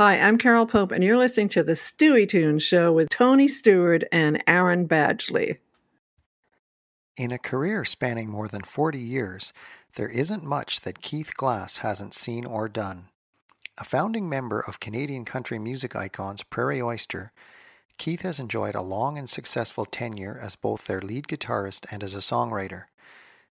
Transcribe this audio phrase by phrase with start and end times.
[0.00, 4.02] Hi, I'm Carol Pope, and you're listening to the Stuey Tunes Show with Tony Stewart
[4.10, 5.58] and Aaron Badgley.
[7.18, 9.52] In a career spanning more than 40 years,
[9.96, 13.08] there isn't much that Keith Glass hasn't seen or done.
[13.76, 17.30] A founding member of Canadian country music icons Prairie Oyster,
[17.98, 22.14] Keith has enjoyed a long and successful tenure as both their lead guitarist and as
[22.14, 22.84] a songwriter.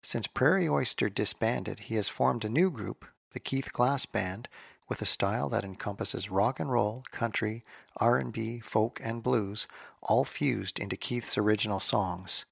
[0.01, 3.03] Since Prairie Oyster disbanded, he has formed a new group,
[3.33, 4.47] the Keith Glass Band,
[4.87, 7.63] with a style that encompasses rock and roll, country,
[7.97, 9.67] R&B, folk, and blues,
[10.01, 12.45] all fused into Keith's original songs.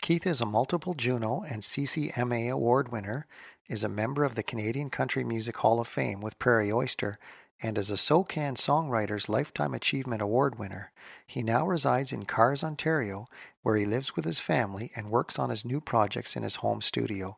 [0.00, 3.26] Keith is a multiple Juno and CCMA award winner,
[3.68, 7.18] is a member of the Canadian Country Music Hall of Fame with Prairie Oyster,
[7.62, 10.90] and is a SOCAN Songwriters Lifetime Achievement Award winner.
[11.26, 13.28] He now resides in Kars, Ontario,
[13.62, 16.80] where he lives with his family and works on his new projects in his home
[16.80, 17.36] studio.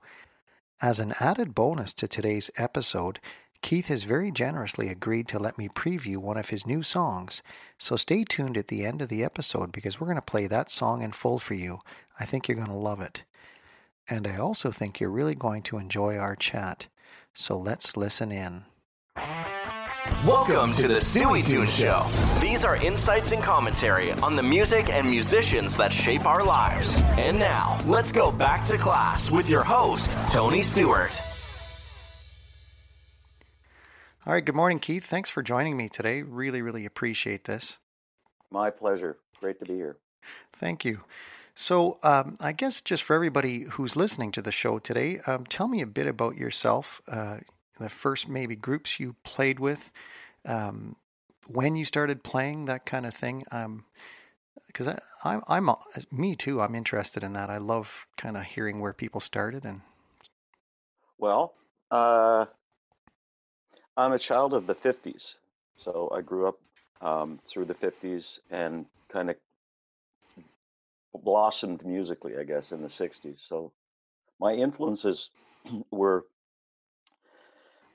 [0.81, 3.21] As an added bonus to today's episode,
[3.65, 7.43] Keith has very generously agreed to let me preview one of his new songs,
[7.79, 10.69] so stay tuned at the end of the episode because we're going to play that
[10.69, 11.79] song in full for you.
[12.21, 13.23] I think you're going to love it.
[14.07, 16.89] And I also think you're really going to enjoy our chat.
[17.33, 18.67] So let's listen in.
[20.27, 22.05] Welcome to the Stuey Tune Show.
[22.43, 27.01] These are insights and commentary on the music and musicians that shape our lives.
[27.17, 31.19] And now, let's go back to class with your host, Tony Stewart.
[34.27, 35.05] All right, good morning, Keith.
[35.05, 36.23] Thanks for joining me today.
[36.23, 37.77] Really, really appreciate this.
[38.51, 39.19] My pleasure.
[39.39, 39.99] Great to be here.
[40.51, 41.01] Thank you.
[41.55, 45.69] So, um, I guess just for everybody who's listening to the show today, um, tell
[45.69, 47.41] me a bit about yourself, uh,
[47.79, 49.93] the first maybe groups you played with,
[50.47, 50.97] um,
[51.47, 53.45] when you started playing, that kind of thing.
[54.67, 55.77] Because um, I, I'm, I'm,
[56.11, 56.63] me too.
[56.63, 57.51] I'm interested in that.
[57.51, 59.83] I love kind of hearing where people started and.
[61.19, 61.53] Well,
[61.91, 62.47] uh,
[63.97, 65.35] I'm a child of the 50s.
[65.77, 66.59] So I grew up
[67.01, 69.37] um, through the 50s and kind of
[71.23, 73.39] blossomed musically, I guess, in the 60s.
[73.39, 73.73] So
[74.41, 75.31] my influences
[75.91, 76.25] were,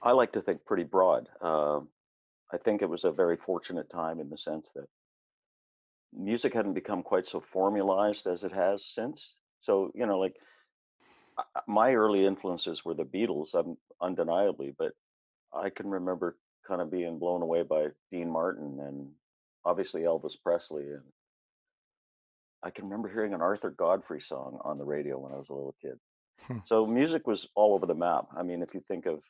[0.01, 1.27] I like to think, pretty broad.
[1.41, 1.81] Uh,
[2.51, 4.87] I think it was a very fortunate time in the sense that
[6.13, 9.35] music hadn't become quite so formalized as it has since.
[9.61, 10.35] So, you know, like
[11.67, 14.93] my early influences were the Beatles, um, undeniably, but
[15.53, 16.37] I can remember
[16.67, 19.09] kind of being blown away by Dean Martin and
[19.65, 21.03] obviously Elvis Presley and
[22.61, 25.53] I can remember hearing an Arthur Godfrey song on the radio when I was a
[25.53, 25.97] little kid.
[26.47, 26.57] Hmm.
[26.65, 28.25] So music was all over the map.
[28.37, 29.21] I mean, if you think of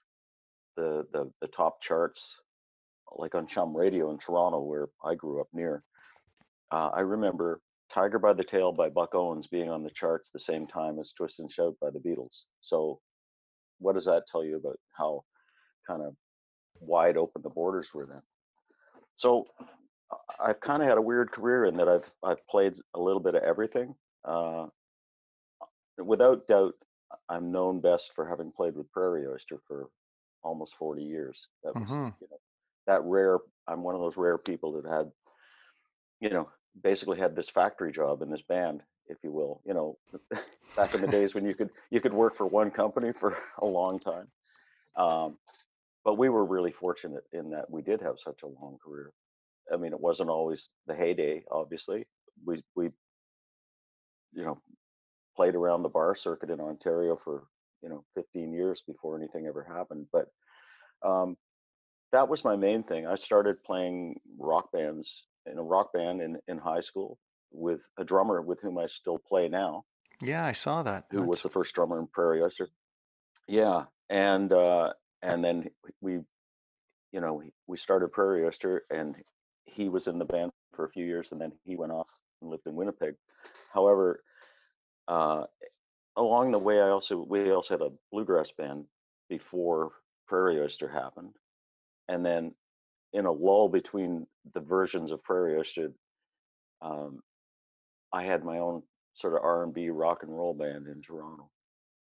[0.76, 2.26] the the, the top charts,
[3.16, 5.84] like on CHUM Radio in Toronto, where I grew up near,
[6.72, 7.62] uh, I remember
[7.94, 11.14] "Tiger by the Tail" by Buck Owens being on the charts the same time as
[11.14, 12.46] "Twist and Shout" by the Beatles.
[12.62, 13.00] So,
[13.80, 15.24] what does that tell you about how
[15.90, 16.14] kind of
[16.80, 18.22] wide open the borders were then.
[19.16, 19.46] So
[20.40, 23.36] I've kind of had a weird career in that I've I've played a little bit
[23.36, 23.96] of everything.
[24.24, 24.68] Uh,
[25.98, 26.76] without doubt,
[27.28, 29.90] I'm known best for having played with Prairie Oyster for
[30.44, 31.48] almost 40 years.
[31.64, 32.10] That was mm-hmm.
[32.22, 32.40] you know,
[32.88, 33.38] that rare.
[33.68, 35.12] I'm one of those rare people that had,
[36.22, 36.50] you know,
[36.82, 39.62] basically had this factory job in this band, if you will.
[39.66, 39.98] You know,
[40.76, 43.66] back in the days when you could you could work for one company for a
[43.66, 44.28] long time.
[44.96, 45.38] Um,
[46.04, 49.12] but we were really fortunate in that we did have such a long career.
[49.72, 51.44] I mean, it wasn't always the heyday.
[51.52, 52.08] Obviously,
[52.46, 52.90] we we
[54.34, 54.60] you know
[55.36, 57.44] played around the bar circuit in Ontario for
[57.82, 60.08] you know 15 years before anything ever happened.
[60.12, 60.28] But
[61.06, 61.38] um,
[62.12, 63.06] that was my main thing.
[63.06, 67.18] I started playing rock bands in a rock band in in high school
[67.52, 69.86] with a drummer with whom I still play now.
[70.22, 71.06] Yeah, I saw that.
[71.12, 71.28] Who That's...
[71.28, 72.70] was the first drummer in Prairie Oyster?
[73.48, 75.70] Yeah, and uh, and then
[76.02, 76.14] we
[77.12, 79.16] you know we started prairie oyster and
[79.66, 82.08] he was in the band for a few years and then he went off
[82.42, 83.16] and lived in winnipeg.
[83.74, 84.24] However
[85.08, 85.44] uh,
[86.16, 88.86] along the way i also we also had a bluegrass band
[89.30, 89.92] before
[90.28, 91.34] prairie oyster happened
[92.08, 92.54] and then
[93.14, 95.92] in a lull between the versions of prairie oyster
[96.82, 97.20] um,
[98.14, 98.84] i had my own
[99.20, 101.50] sort of r&b rock and roll band in toronto.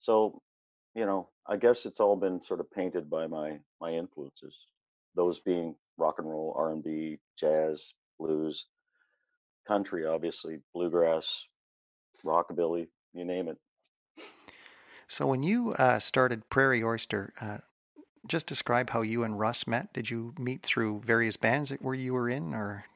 [0.01, 0.41] So
[0.95, 4.55] you know, I guess it's all been sort of painted by my my influences.
[5.15, 8.67] Those being rock and roll, R and B, jazz, blues,
[9.67, 11.27] country, obviously, bluegrass,
[12.25, 13.59] rockabilly, you name it.
[15.07, 17.59] So when you uh, started Prairie Oyster, uh,
[18.27, 19.93] just describe how you and Russ met.
[19.93, 22.87] Did you meet through various bands that where you were in, or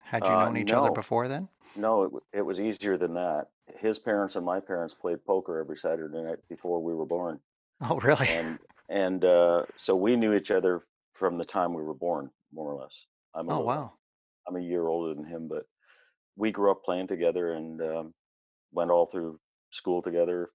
[0.00, 0.82] had you uh, known each no.
[0.82, 1.48] other before then?
[1.76, 3.46] No, it, it was easier than that.
[3.78, 7.40] His parents and my parents played poker every Saturday night before we were born.
[7.80, 8.28] Oh, really?
[8.28, 8.58] And
[8.88, 10.82] and uh, so we knew each other
[11.14, 13.06] from the time we were born, more or less.
[13.34, 13.92] I'm Oh, little, wow.
[14.46, 15.64] I'm a year older than him, but
[16.36, 18.14] we grew up playing together and um,
[18.72, 19.38] went all through
[19.70, 20.50] school together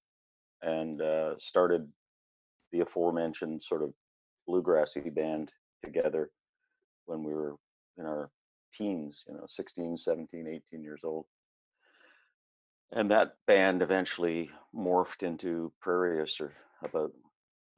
[0.61, 1.87] and uh, started
[2.71, 3.93] the aforementioned sort of
[4.47, 5.51] bluegrassy band
[5.83, 6.29] together
[7.05, 7.55] when we were
[7.97, 8.29] in our
[8.75, 11.25] teens, you know, 16, 17, 18 years old.
[12.91, 16.53] And that band eventually morphed into Prairie Oyster
[16.83, 17.11] about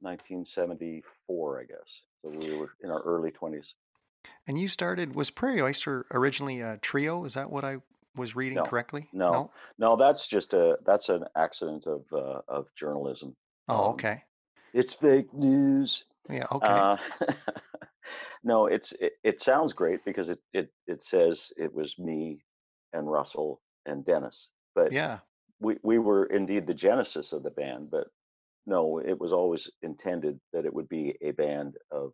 [0.00, 1.78] 1974, I guess.
[2.22, 3.66] So we were in our early 20s.
[4.46, 7.24] And you started, was Prairie Oyster originally a trio?
[7.24, 7.78] Is that what I
[8.16, 9.08] was reading No, correctly?
[9.12, 9.50] no, No?
[9.78, 13.36] no, that's just a that's an accident of uh, of journalism.
[13.68, 14.24] Oh, Um, okay.
[14.74, 16.04] it's fake news.
[16.28, 16.66] Yeah, okay.
[16.66, 16.96] Uh,
[18.44, 22.44] no, it's it, it sounds great because it it it says it was me
[22.92, 25.18] and Russell and Dennis, but Yeah.
[25.60, 27.90] we we were indeed the genesis of the band.
[27.90, 28.08] But
[28.66, 32.12] no, it was always intended that it would be a band of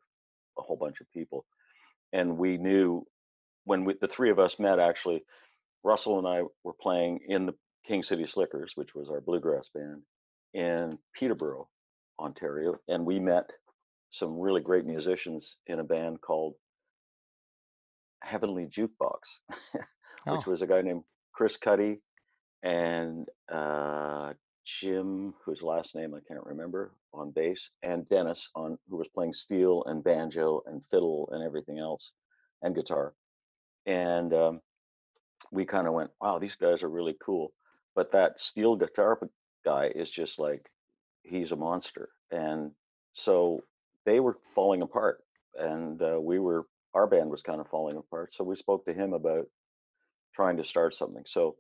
[0.59, 1.45] a whole bunch of people,
[2.13, 3.07] and we knew
[3.65, 4.79] when we, the three of us met.
[4.79, 5.25] Actually,
[5.85, 7.55] Russell and I were playing in the
[7.87, 10.03] King City Slickers, which was our bluegrass band,
[10.55, 11.69] in Peterborough,
[12.19, 13.51] Ontario, and we met
[14.11, 16.57] some really great musicians in a band called
[18.23, 19.39] Heavenly Jukebox,
[20.27, 22.01] which Oh, was a guy named Chris Cuddy
[22.63, 28.97] and uh, Jim, whose last name I can't remember, on bass, and Dennis on who
[28.97, 32.13] was playing steel and banjo and fiddle and everything else,
[32.63, 33.15] and guitar.
[33.87, 34.61] And um,
[35.53, 37.53] we kind of went, "Wow, these guys are really cool."
[37.95, 39.19] But that steel guitar
[39.65, 40.71] guy is just like
[41.23, 42.73] he's a monster, and
[43.15, 43.65] so
[44.07, 45.23] they were falling apart,
[45.59, 48.33] and uh, we were our band was kind of falling apart.
[48.33, 49.47] So we spoke to him about
[50.35, 51.25] trying to start something.
[51.27, 51.57] So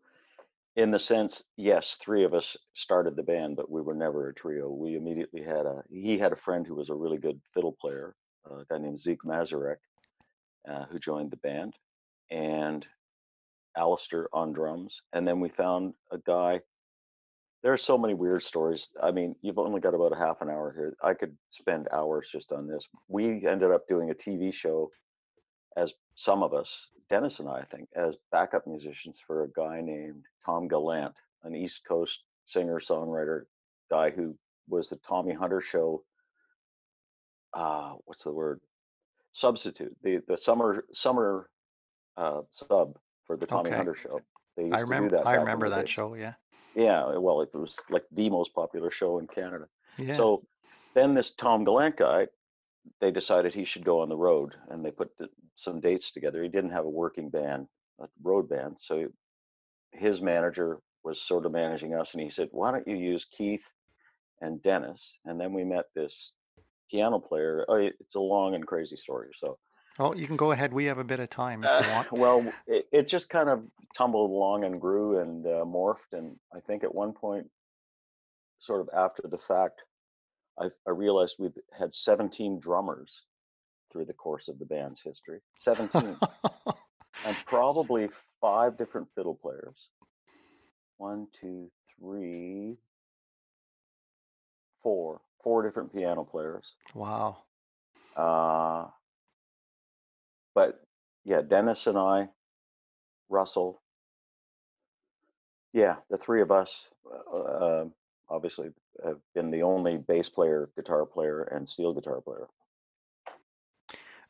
[0.77, 4.35] in the sense, yes, three of us started the band, but we were never a
[4.35, 4.71] trio.
[4.71, 8.15] We immediately had a he had a friend who was a really good fiddle player,
[8.51, 9.77] a guy named Zeke Mazarek,
[10.71, 11.75] uh, who joined the band,
[12.31, 12.87] and
[13.77, 15.01] Alistair on drums.
[15.13, 16.61] And then we found a guy.
[17.67, 18.91] There are so many weird stories.
[19.03, 20.97] I mean, you've only got about a half an hour here.
[21.03, 22.87] I could spend hours just on this.
[23.09, 24.93] We ended up doing a TV show
[25.77, 29.81] as some of us, Dennis and I, I think, as backup musicians for a guy
[29.83, 33.47] named Tom Gallant, an East Coast singer songwriter
[33.91, 34.37] guy who
[34.69, 36.05] was the Tommy Hunter show.
[37.53, 38.61] Uh, what's the word?
[39.33, 39.97] Substitute.
[40.05, 41.51] The the summer summer
[42.17, 43.77] uh, sub for the Tommy okay.
[43.77, 44.21] Hunter show.
[44.57, 46.35] They I used to do remember that I remember that show, yeah.
[46.77, 49.67] Yeah, uh, well, it was like the most popular show in Canada.
[49.99, 50.19] Yeah.
[50.19, 50.47] So
[50.95, 52.29] then this Tom Gallant guy,
[53.01, 55.11] they decided he should go on the road, and they put
[55.57, 56.43] some dates together.
[56.43, 57.67] He didn't have a working band,
[57.99, 59.09] a road band, so
[59.93, 63.65] his manager was sort of managing us, and he said, "Why don't you use Keith
[64.43, 66.35] and Dennis?" And then we met this
[66.91, 67.65] piano player.
[67.69, 69.31] Oh, it's a long and crazy story.
[69.39, 69.59] So,
[69.99, 70.73] Oh, you can go ahead.
[70.73, 72.13] We have a bit of time if you uh, want.
[72.13, 73.63] well, it, it just kind of
[73.97, 77.49] tumbled along and grew and uh, morphed, and I think at one point,
[78.59, 79.83] sort of after the fact,
[80.59, 83.23] I, I realized we had 17 drummers
[83.93, 85.41] through the course of the band's history.
[85.61, 86.17] 17.
[87.25, 88.09] and probably
[88.41, 89.89] five different fiddle players.
[90.99, 92.77] One, two, three,
[94.83, 95.21] four.
[95.43, 96.75] Four different piano players.
[96.95, 97.39] wow.
[98.17, 98.87] Uh,
[100.57, 100.81] but
[101.25, 102.29] yeah, Dennis and I,
[103.29, 103.81] Russell.
[105.73, 106.75] Yeah, the three of us
[107.33, 107.85] uh, uh,
[108.31, 108.71] obviously
[109.05, 112.49] have been the only bass player, guitar player, and steel guitar player.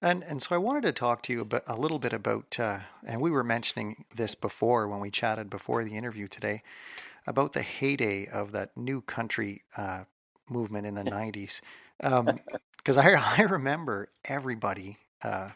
[0.02, 2.80] And and so I wanted to talk to you about a little bit about, uh,
[3.06, 6.62] and we were mentioning this before when we chatted before the interview today,
[7.26, 10.04] about the heyday of that new country uh,
[10.50, 11.60] movement in the '90s.
[11.98, 14.98] Because I I remember everybody.
[15.22, 15.50] Uh,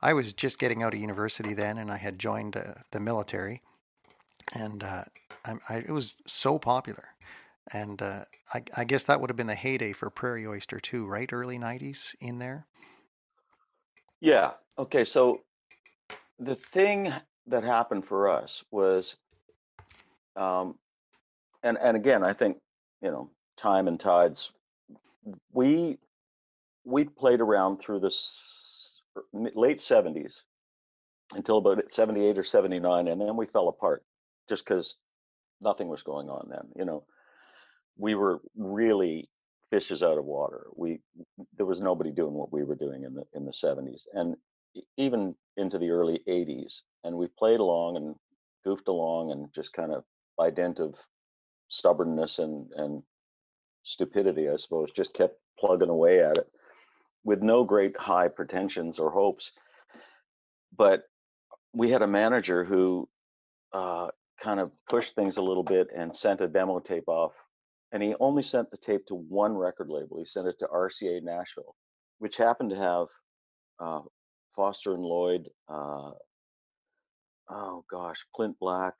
[0.00, 3.62] I was just getting out of university then, and I had joined uh, the military,
[4.54, 5.04] and uh,
[5.44, 7.10] I, I, it was so popular.
[7.72, 8.24] And uh,
[8.54, 11.30] I, I guess that would have been the heyday for Prairie Oyster too, right?
[11.32, 12.66] Early '90s in there.
[14.20, 14.52] Yeah.
[14.78, 15.04] Okay.
[15.04, 15.42] So
[16.38, 17.12] the thing
[17.46, 19.16] that happened for us was,
[20.36, 20.76] um,
[21.62, 22.58] and and again, I think
[23.02, 24.50] you know, time and tides.
[25.52, 25.98] We
[26.84, 28.57] we played around through the s- m-
[29.32, 30.42] late seventies
[31.34, 34.04] until about seventy eight or seventy nine, and then we fell apart
[34.48, 34.96] just because
[35.60, 36.68] nothing was going on then.
[36.76, 37.04] You know,
[37.96, 39.28] we were really
[39.70, 40.66] fishes out of water.
[40.76, 41.00] We
[41.56, 44.36] there was nobody doing what we were doing in the in the 70s and
[44.96, 48.14] even into the early 80s and we played along and
[48.64, 50.04] goofed along and just kind of
[50.36, 50.94] by dint of
[51.68, 53.02] stubbornness and and
[53.82, 56.48] stupidity I suppose just kept plugging away at it
[57.28, 59.52] with no great high pretensions or hopes.
[60.74, 61.02] But
[61.74, 63.06] we had a manager who
[63.74, 64.08] uh,
[64.42, 67.32] kind of pushed things a little bit and sent a demo tape off.
[67.92, 70.18] And he only sent the tape to one record label.
[70.18, 71.74] He sent it to RCA Nashville,
[72.18, 73.06] which happened to have
[73.78, 74.00] uh,
[74.56, 76.12] Foster and Lloyd, uh,
[77.50, 78.94] oh gosh, Clint Black.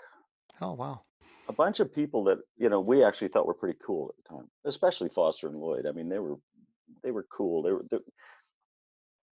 [0.60, 1.00] Oh, wow.
[1.48, 4.36] A bunch of people that, you know, we actually thought were pretty cool at the
[4.36, 5.86] time, especially Foster and Lloyd.
[5.86, 6.36] I mean, they were
[7.02, 7.62] they were cool.
[7.62, 7.98] They were, they,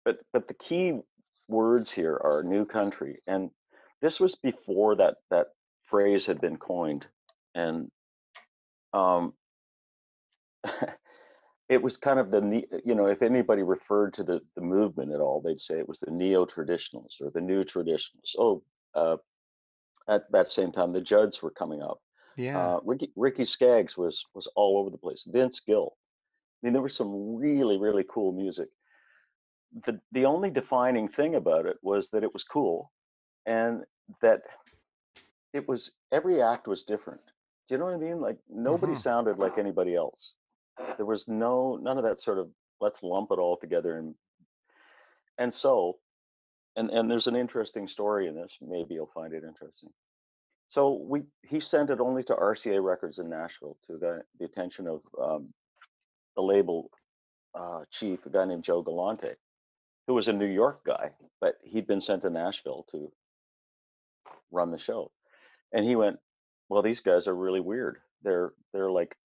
[0.06, 1.00] but but the key
[1.48, 3.50] words here are new country, and
[4.02, 5.48] this was before that that
[5.90, 7.06] phrase had been coined,
[7.56, 7.92] and
[8.94, 9.34] um,
[11.70, 15.20] it was kind of the you know if anybody referred to the the movement at
[15.20, 18.36] all, they'd say it was the neo traditionalists or the new traditionalists.
[18.38, 18.64] Oh,
[18.96, 19.18] uh,
[20.08, 22.00] at that same time, the Judds were coming up.
[22.38, 22.58] Yeah.
[22.58, 25.24] Uh, Ricky Ricky Skaggs was was all over the place.
[25.28, 25.96] Vince Gill.
[26.62, 28.70] I mean, there was some really, really cool music.
[29.86, 32.92] The the only defining thing about it was that it was cool,
[33.46, 33.84] and
[34.22, 34.42] that
[35.54, 37.22] it was every act was different.
[37.68, 38.20] Do you know what I mean?
[38.20, 39.02] Like nobody Mhm.
[39.02, 40.34] sounded like anybody else.
[40.98, 44.16] There was no none of that sort of let's lump it all together and
[45.38, 46.00] and so
[46.76, 48.58] and and there's an interesting story in this.
[48.62, 49.94] Maybe you'll find it interesting.
[50.70, 54.88] So we he sent it only to RCA Records in Nashville to the the attention
[54.88, 55.54] of um,
[56.36, 56.90] the label
[57.54, 59.36] uh, chief, a guy named Joe Galante,
[60.08, 63.12] who was a New York guy, but he'd been sent to Nashville to
[64.52, 65.12] run the show.
[65.74, 66.20] And he went,
[66.70, 68.00] "Well, these guys are really weird.
[68.24, 69.16] They're they're like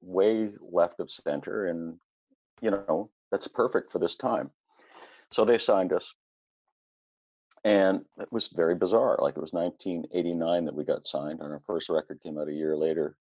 [0.00, 1.98] way left of center, and
[2.60, 4.50] you know that's perfect for this time."
[5.32, 6.12] So they signed us,
[7.64, 9.18] and it was very bizarre.
[9.20, 12.52] Like it was 1989 that we got signed, and our first record came out a
[12.52, 13.16] year later.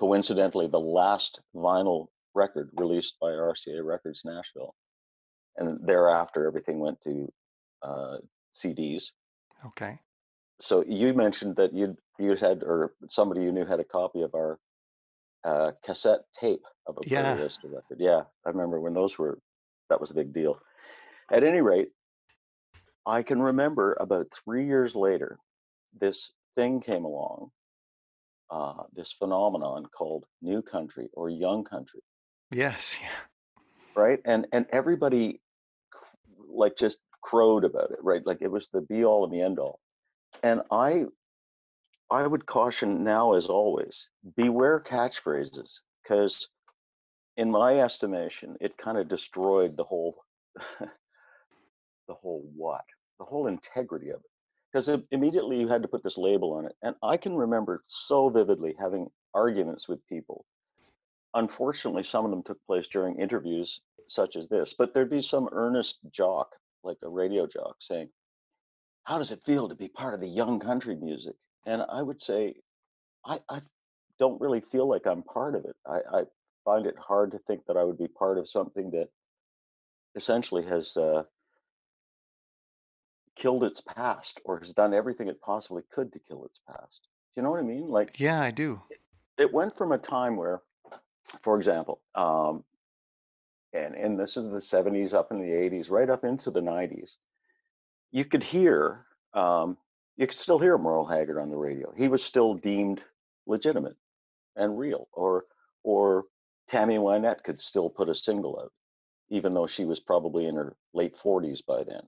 [0.00, 4.74] Coincidentally, the last vinyl record released by RCA Records Nashville,
[5.58, 7.30] and thereafter everything went to
[7.82, 8.16] uh,
[8.54, 9.10] CDs.
[9.66, 9.98] Okay.
[10.58, 14.34] So you mentioned that you you had or somebody you knew had a copy of
[14.34, 14.58] our
[15.44, 17.22] uh, cassette tape of a Yeah.
[17.22, 17.98] Prairie Vista record.
[18.00, 19.38] Yeah, I remember when those were
[19.90, 20.58] that was a big deal.
[21.30, 21.90] At any rate,
[23.04, 25.38] I can remember about three years later,
[25.98, 27.50] this thing came along,
[28.50, 32.00] uh, this phenomenon called new country or young country,
[32.50, 32.98] Yes.
[33.00, 33.08] Yeah.
[33.96, 34.20] right?
[34.24, 35.40] And and everybody
[36.48, 38.24] like just crowed about it, right?
[38.26, 39.78] Like it was the be all and the end all.
[40.42, 41.04] And I
[42.10, 46.48] I would caution now as always, beware catchphrases, because
[47.36, 50.16] in my estimation, it kind of destroyed the whole
[52.08, 52.84] the whole what?
[53.18, 54.30] The whole integrity of it.
[54.72, 56.76] Because immediately you had to put this label on it.
[56.82, 60.44] And I can remember so vividly having arguments with people.
[61.34, 65.48] Unfortunately, some of them took place during interviews such as this, but there'd be some
[65.52, 68.08] earnest jock, like a radio jock, saying,
[69.04, 71.36] How does it feel to be part of the young country music?
[71.66, 72.54] And I would say,
[73.24, 73.60] I, I
[74.18, 75.76] don't really feel like I'm part of it.
[75.86, 76.22] I, I
[76.64, 79.08] find it hard to think that I would be part of something that
[80.14, 81.22] essentially has uh,
[83.40, 87.08] killed its past or has done everything it possibly could to kill its past.
[87.34, 87.88] Do you know what I mean?
[87.88, 88.82] Like Yeah, I do.
[89.38, 90.60] it went from a time where,
[91.42, 92.62] for example, um,
[93.72, 97.16] and and this is the 70s up in the 80s, right up into the 90s,
[98.10, 99.76] you could hear, um,
[100.16, 101.92] you could still hear Merle Haggard on the radio.
[101.96, 103.02] He was still deemed
[103.46, 103.96] legitimate
[104.56, 105.44] and real, or
[105.82, 106.24] or
[106.68, 108.72] Tammy Wynette could still put a single out,
[109.30, 112.02] even though she was probably in her late 40s by then.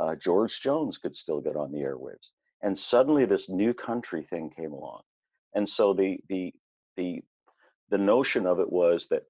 [0.00, 2.30] Uh, George Jones could still get on the airwaves,
[2.62, 5.02] and suddenly this new country thing came along,
[5.54, 6.54] and so the the
[6.96, 7.22] the
[7.90, 9.24] the notion of it was that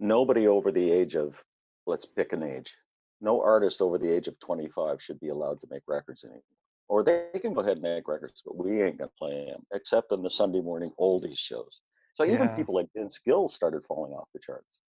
[0.00, 1.42] nobody over the age of
[1.86, 2.74] let's pick an age
[3.20, 6.42] no artist over the age of 25 should be allowed to make records anymore.
[6.88, 10.12] Or they can go ahead and make records but we ain't gonna play them except
[10.12, 11.80] on the sunday morning oldies shows.
[12.14, 12.54] So even Yeah.
[12.56, 14.80] people like vince gill started falling off the charts.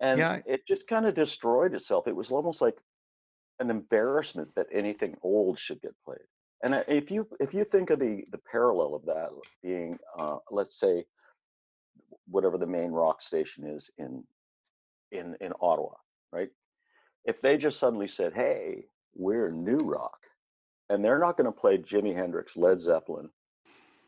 [0.00, 2.08] And Yeah, it just kind of destroyed itself.
[2.08, 2.76] It was almost like
[3.60, 6.18] an embarrassment that anything old should get played
[6.62, 9.30] and if you if you think of the the parallel of that
[9.62, 11.04] being uh, let's say
[12.26, 14.24] whatever the main rock station is in
[15.12, 15.94] in in Ottawa,
[16.32, 16.48] right?
[17.24, 20.18] If they just suddenly said, "Hey, we're new rock,"
[20.88, 23.30] and they're not going to play Jimi Hendrix, Led Zeppelin,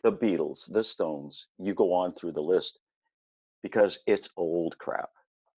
[0.02, 2.78] the Beatles, the Stones, you go on through the list
[3.62, 5.10] because it's old crap.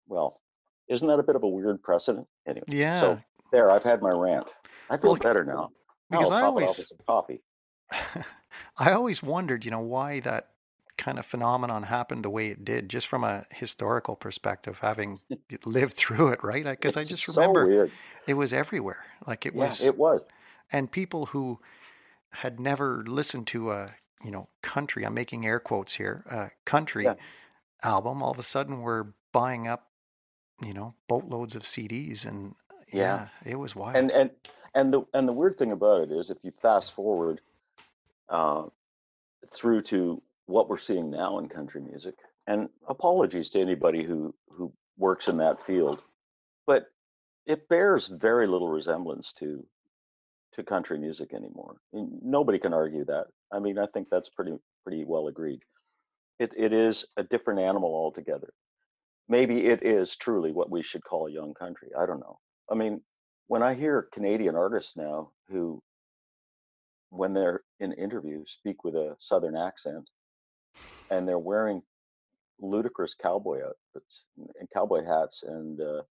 [0.09, 0.41] Well,
[0.89, 2.27] isn't that a bit of a weird precedent?
[2.47, 3.01] Anyway, yeah.
[3.01, 3.21] so
[3.53, 4.51] there, I've had my rant.
[4.91, 5.71] I feel Well, better now.
[6.11, 7.43] Because I always coffee.
[8.79, 10.49] I always wondered, you know, why that
[10.99, 15.21] kind of phenomenon happened the way it did, just from a historical perspective, having
[15.65, 16.65] lived through it, right?
[16.65, 17.91] Because I just remember so
[18.27, 19.05] it was everywhere.
[19.27, 20.21] Like it yeah, was, it was.
[20.71, 21.61] and people who
[22.31, 23.95] had never listened to a
[24.25, 27.15] you know country i'm making air quotes here a country Yeah.
[27.83, 29.89] album all of a sudden were buying up
[30.65, 32.55] you know boatloads of cds and
[32.93, 33.53] yeah, Yeah.
[33.53, 34.31] it was wild And and
[34.75, 37.41] and the and the weird thing about it is, if you fast forward
[38.29, 38.65] uh,
[39.53, 42.15] through to what we're seeing now in country music,
[42.47, 46.03] and apologies to anybody who who works in that field,
[46.67, 46.93] but
[47.47, 49.67] it bears very little resemblance to
[50.55, 51.77] to country music anymore.
[51.93, 53.29] And nobody can argue that.
[53.53, 55.63] I mean, I think that's pretty pretty well agreed.
[56.39, 58.53] It it is a different animal altogether.
[59.29, 61.91] Maybe it is truly what we should call young country.
[61.99, 62.39] I don't know.
[62.73, 63.03] I mean,
[63.49, 65.83] when I hear Canadian artists now who,
[67.11, 70.09] when they're in interviews, speak with a southern accent
[71.11, 71.83] and they're wearing
[72.59, 74.27] ludicrous cowboy outfits
[74.59, 76.03] and cowboy hats, and uh,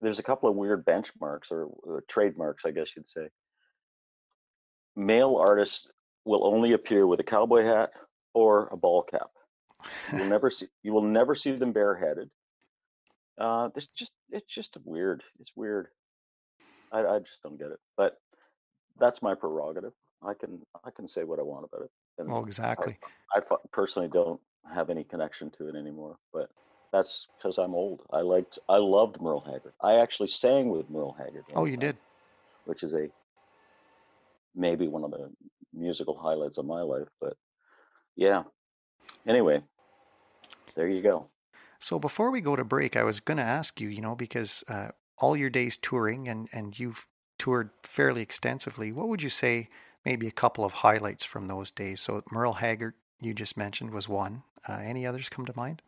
[0.00, 3.28] there's a couple of weird benchmarks or, or trademarks, I guess you'd say.
[4.96, 5.88] Male artists
[6.24, 7.90] will only appear with a cowboy hat
[8.32, 9.30] or a ball cap.
[10.12, 12.30] You'll never see you will never see them bareheaded.
[13.38, 15.22] Uh, it's just it's just weird.
[15.38, 15.88] It's weird.
[16.92, 17.78] I, I just don't get it.
[17.96, 18.18] But
[18.98, 19.92] that's my prerogative.
[20.22, 21.90] I can I can say what I want about it.
[22.18, 22.98] And well exactly
[23.34, 24.40] I, I personally don't
[24.74, 26.16] have any connection to it anymore.
[26.32, 26.50] But
[26.92, 28.02] that's because I'm old.
[28.12, 29.72] I liked I loved Merle Haggard.
[29.82, 31.44] I actually sang with Merle Haggard.
[31.54, 31.96] Oh, you time, did
[32.64, 33.08] which is a
[34.54, 35.30] maybe one of the
[35.72, 37.08] musical highlights of my life.
[37.20, 37.34] But
[38.16, 38.44] yeah.
[39.26, 39.62] Anyway,
[40.76, 41.28] there you go.
[41.80, 44.62] So before we go to break i was going to ask you you know because
[44.68, 47.06] uh, all your days touring and and you've
[47.38, 49.68] toured fairly extensively what would you say
[50.04, 52.00] maybe a couple of highlights from those days?
[52.00, 54.42] So merle haggard you just mentioned was one.
[54.68, 55.82] Uh, any others come to mind?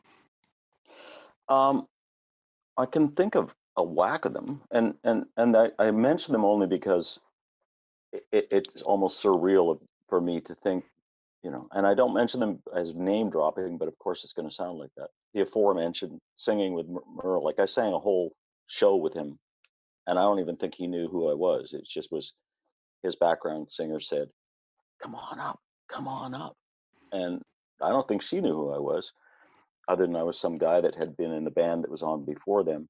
[1.48, 1.86] Um,
[2.76, 6.44] I can think of a whack of them, and and and I, I mention them
[6.44, 7.18] only because
[8.12, 10.84] it, it, it's almost surreal for me to think,
[11.42, 11.68] you know.
[11.72, 14.78] And I don't mention them as name dropping, but of course it's going to sound
[14.78, 15.08] like that.
[15.34, 18.32] The aforementioned singing with Mer- Merle, like I sang a whole
[18.68, 19.38] show with him,
[20.06, 21.74] and I don't even think he knew who I was.
[21.74, 22.32] It just was
[23.02, 24.28] his background singer said,
[25.02, 26.54] "Come on up, come on up,"
[27.12, 27.42] and
[27.82, 29.12] I don't think she knew who I was
[29.88, 32.24] other than I was some guy that had been in the band that was on
[32.24, 32.88] before them.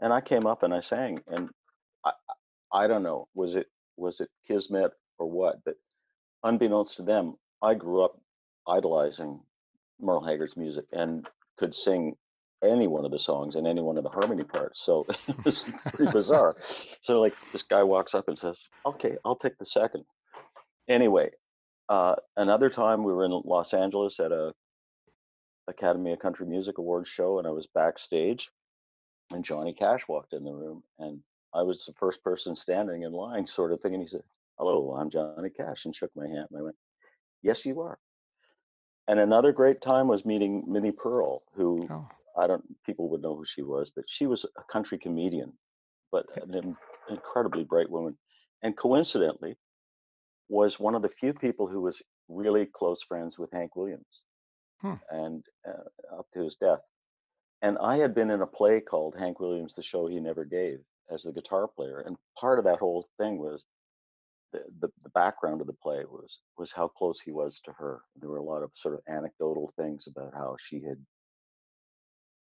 [0.00, 1.50] And I came up and I sang, and
[2.04, 2.12] I
[2.72, 5.56] I don't know, was it was it kismet or what?
[5.64, 5.76] But
[6.44, 8.20] unbeknownst to them, I grew up
[8.66, 9.40] idolizing
[10.00, 12.16] Merle Haggard's music and could sing
[12.62, 14.82] any one of the songs and any one of the harmony parts.
[14.84, 16.56] So it was pretty bizarre.
[17.02, 20.04] So like this guy walks up and says, "Okay, I'll take the second.
[20.88, 21.30] Anyway,
[21.88, 24.52] uh, another time we were in Los Angeles at a
[25.68, 28.48] Academy of Country Music Awards show, and I was backstage,
[29.30, 31.20] and Johnny Cash walked in the room, and
[31.54, 33.94] I was the first person standing in line, sort of thing.
[33.94, 34.22] And he said,
[34.58, 36.46] "Hello, I'm Johnny Cash," and shook my hand.
[36.50, 36.76] And I went,
[37.42, 37.98] "Yes, you are."
[39.08, 43.36] And another great time was meeting Minnie Pearl, who oh I don't people would know
[43.36, 45.58] who she was, but she was a country comedian,
[46.12, 46.76] but an in-
[47.08, 48.18] incredibly bright woman,
[48.62, 49.56] and coincidentally,
[50.48, 54.22] was one of the few people who was really close friends with Hank Williams,
[54.80, 54.94] Hmm.
[55.10, 56.80] and uh, up to his death.
[57.62, 60.80] And I had been in a play called Hank Williams: The Show He Never Gave
[61.10, 63.64] as the guitar player, and part of that whole thing was
[64.52, 68.00] the, the, the background of the play was was how close he was to her.
[68.20, 70.98] There were a lot of sort of anecdotal things about how she had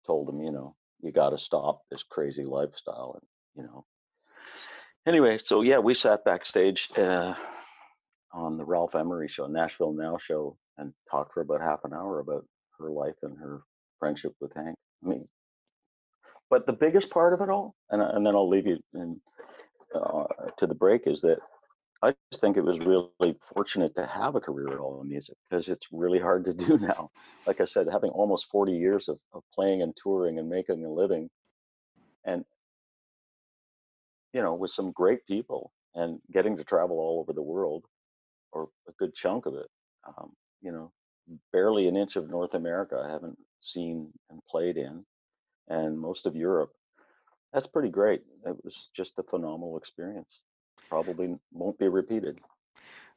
[0.06, 3.84] told him, you know, you got to stop this crazy lifestyle, and you know.
[5.06, 7.34] Anyway, so yeah, we sat backstage uh,
[8.32, 12.20] on the Ralph Emery show, Nashville Now show, and talked for about half an hour
[12.20, 12.44] about
[12.78, 13.62] her life and her
[13.98, 14.76] friendship with Hank.
[15.04, 15.28] I mean,
[16.50, 19.20] but the biggest part of it all, and and then I'll leave you in,
[19.94, 20.24] uh,
[20.58, 21.38] to the break, is that
[22.02, 25.36] I just think it was really fortunate to have a career at all in music
[25.50, 27.10] because it's really hard to do now.
[27.46, 30.90] Like I said, having almost 40 years of, of playing and touring and making a
[30.90, 31.28] living,
[32.24, 32.44] and
[34.32, 37.84] you know, with some great people and getting to travel all over the world,
[38.52, 39.68] or a good chunk of it.
[40.06, 40.32] Um,
[40.62, 40.92] you know,
[41.52, 45.04] barely an inch of North America I haven't seen and played in,
[45.68, 46.72] and most of Europe.
[47.52, 48.22] That's pretty great.
[48.46, 50.40] It was just a phenomenal experience.
[50.88, 52.38] Probably won't be repeated.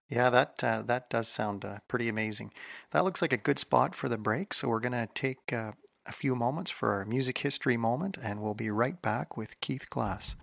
[0.10, 2.52] Yeah, that uh, that does sound uh, pretty amazing.
[2.92, 4.54] That looks like a good spot for the break.
[4.54, 5.72] So we're gonna take uh,
[6.06, 9.90] a few moments for our music history moment, and we'll be right back with Keith
[9.90, 10.36] Glass.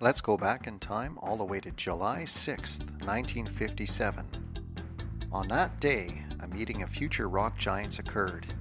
[0.00, 4.26] Let's go back in time all the way to July 6th, 1957.
[5.30, 8.54] On that day, a meeting of future rock giants occurred.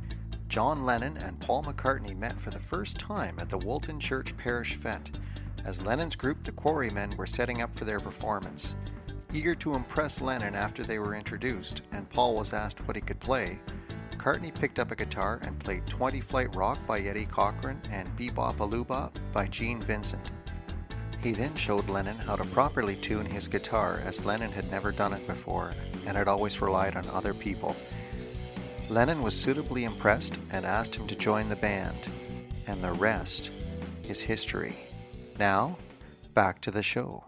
[0.50, 4.76] John Lennon and Paul McCartney met for the first time at the Woolton Church Parish
[4.76, 5.12] Fete,
[5.66, 8.76] as Lennon's group, the Quarrymen, were setting up for their performance.
[9.34, 13.20] Eager to impress Lennon after they were introduced, and Paul was asked what he could
[13.20, 13.60] play,
[14.22, 18.60] McCartney picked up a guitar and played 20 Flight Rock by Eddie Cochran and Be-Bop
[18.60, 20.30] a Loo-Bop by Gene Vincent.
[21.24, 25.14] He then showed Lennon how to properly tune his guitar as Lennon had never done
[25.14, 25.74] it before
[26.06, 27.76] and had always relied on other people.
[28.90, 31.98] Lennon was suitably impressed and asked him to join the band,
[32.68, 33.50] and the rest
[34.04, 34.76] is history.
[35.38, 35.78] Now,
[36.34, 37.26] back to the show.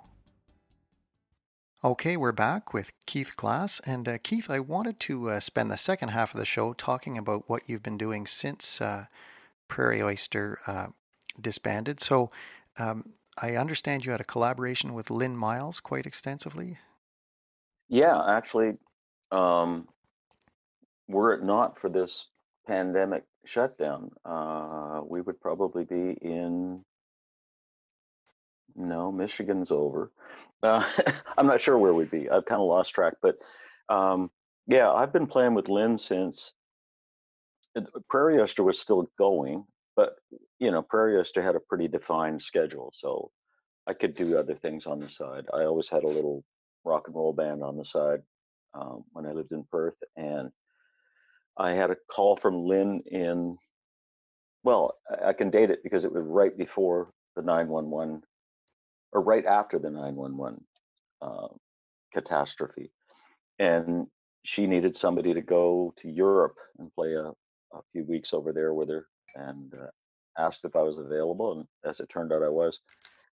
[1.83, 3.81] Okay, we're back with Keith Glass.
[3.85, 7.17] And uh, Keith, I wanted to uh, spend the second half of the show talking
[7.17, 9.05] about what you've been doing since uh,
[9.67, 10.87] Prairie Oyster uh,
[11.41, 11.99] disbanded.
[11.99, 12.31] So
[12.77, 13.09] um,
[13.41, 16.77] I understand you had a collaboration with Lynn Miles quite extensively.
[17.89, 18.77] Yeah, actually,
[19.31, 19.87] um,
[21.07, 22.27] were it not for this
[22.65, 26.83] pandemic shutdown, uh, we would probably be in.
[28.75, 30.11] No, Michigan's over.
[30.61, 30.87] Uh,
[31.37, 32.29] I'm not sure where we'd be.
[32.29, 33.37] I've kind of lost track, but
[33.89, 34.31] um,
[34.67, 36.53] yeah, I've been playing with Lynn since
[38.09, 40.15] Prairie Oyster was still going, but
[40.59, 43.31] you know, Prairie Oyster had a pretty defined schedule, so
[43.87, 45.45] I could do other things on the side.
[45.53, 46.43] I always had a little
[46.85, 48.21] rock and roll band on the side
[48.73, 50.49] um, when I lived in Perth, and
[51.57, 53.57] I had a call from Lynn in.
[54.63, 58.21] Well, I can date it because it was right before the 911
[59.13, 60.63] or right after the 911
[61.21, 61.47] uh,
[62.13, 62.91] catastrophe.
[63.59, 64.07] And
[64.43, 68.73] she needed somebody to go to Europe and play a, a few weeks over there
[68.73, 69.87] with her and uh,
[70.37, 71.53] asked if I was available.
[71.53, 72.79] And as it turned out, I was.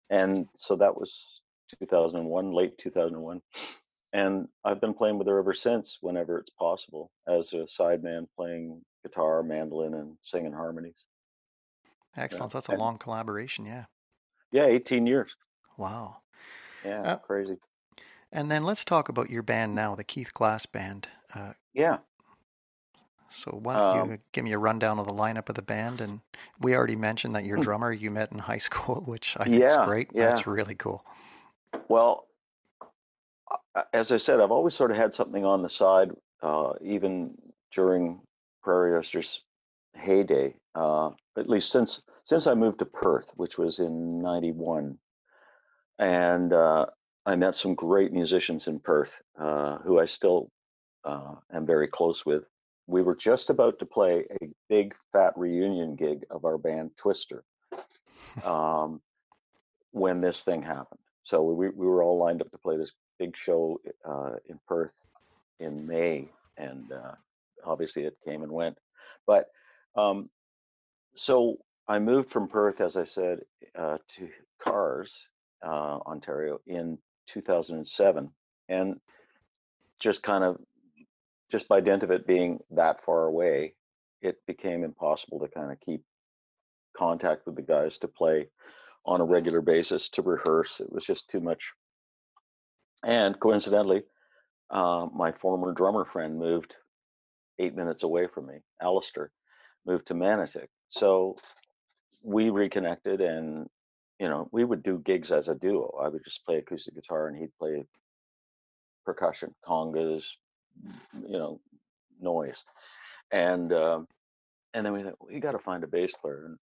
[0.10, 1.42] And so that was
[1.80, 3.42] 2001, late 2001.
[4.12, 8.82] And I've been playing with her ever since, whenever it's possible, as a sideman playing
[9.04, 11.06] guitar, mandolin, and singing harmonies.
[12.18, 12.52] Excellent.
[12.52, 12.58] Yeah.
[12.58, 13.66] That's a and, long collaboration.
[13.66, 13.86] Yeah.
[14.52, 15.32] Yeah, 18 years.
[15.80, 16.18] Wow.
[16.86, 17.58] Yeah, uh, crazy.
[18.32, 21.08] And then let's talk about your band now, the Keith Glass Band.
[21.34, 21.98] Uh, yeah.
[23.32, 26.02] So why don't um, you give me a rundown of the lineup of the band?
[26.02, 26.22] And
[26.60, 27.64] we already mentioned that your hmm.
[27.64, 30.10] drummer you met in high school, which I think yeah, is great.
[30.14, 30.26] Yeah.
[30.26, 31.06] That's really cool.
[31.88, 32.28] Well,
[33.94, 36.12] as I said, I've always sort of had something on the side,
[36.42, 37.36] uh, even
[37.72, 38.20] during
[38.64, 39.42] Prairie Oyster's
[39.96, 40.56] heyday.
[40.76, 44.98] Uh, at least since since I moved to Perth, which was in '91
[46.00, 46.86] and uh,
[47.26, 50.50] I met some great musicians in Perth uh, who I still
[51.04, 52.46] uh, am very close with.
[52.88, 57.44] We were just about to play a big fat reunion gig of our band Twister
[58.44, 59.02] um,
[59.92, 61.02] when this thing happened.
[61.24, 64.94] So we, we were all lined up to play this big show uh, in Perth
[65.60, 67.14] in May, and uh,
[67.64, 68.78] obviously it came and went.
[69.28, 69.48] But
[69.96, 70.30] um,
[71.16, 71.58] so
[71.88, 73.42] I moved from Perth, as I said,
[73.78, 74.30] uh, to
[74.64, 75.14] Kars
[75.66, 76.98] uh, Ontario in
[77.34, 78.30] 2007,
[78.70, 79.00] and
[80.00, 80.58] just kind of
[81.52, 83.74] just by dint of it being that far away,
[84.22, 86.04] it became impossible to kind of keep
[86.96, 88.48] contact with the guys to play
[89.06, 90.80] on a regular basis to rehearse.
[90.80, 91.74] It was just too much.
[93.04, 94.04] And coincidentally,
[94.70, 96.76] uh, my former drummer friend moved
[97.58, 99.32] eight minutes away from me, Alistair,
[99.86, 100.68] moved to Manotick.
[100.90, 101.38] So
[102.22, 103.68] we reconnected and
[104.20, 105.98] you know, we would do gigs as a duo.
[106.04, 107.86] I would just play acoustic guitar and he'd play
[109.06, 110.24] percussion, congas,
[111.14, 111.60] you know,
[112.22, 112.64] noise.
[113.32, 114.08] And um,
[114.74, 116.46] and then we thought we got to find a bass player.
[116.46, 116.58] And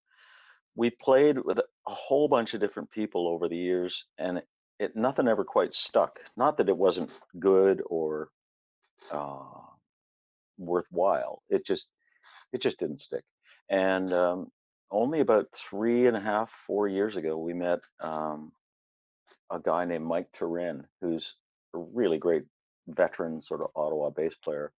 [0.75, 1.63] we played with a
[1.93, 4.47] whole bunch of different people over the years, and it,
[4.79, 6.19] it nothing ever quite stuck.
[6.35, 8.29] Not that it wasn't good or
[9.11, 9.61] uh,
[10.57, 11.41] worthwhile.
[11.49, 11.87] It just
[12.51, 13.23] it just didn't stick.
[13.69, 14.51] And um,
[14.91, 18.51] only about three and a half, four years ago, we met um,
[19.51, 21.35] a guy named Mike Turin, who's
[21.73, 22.43] a really great
[22.87, 24.71] veteran sort of Ottawa bass player.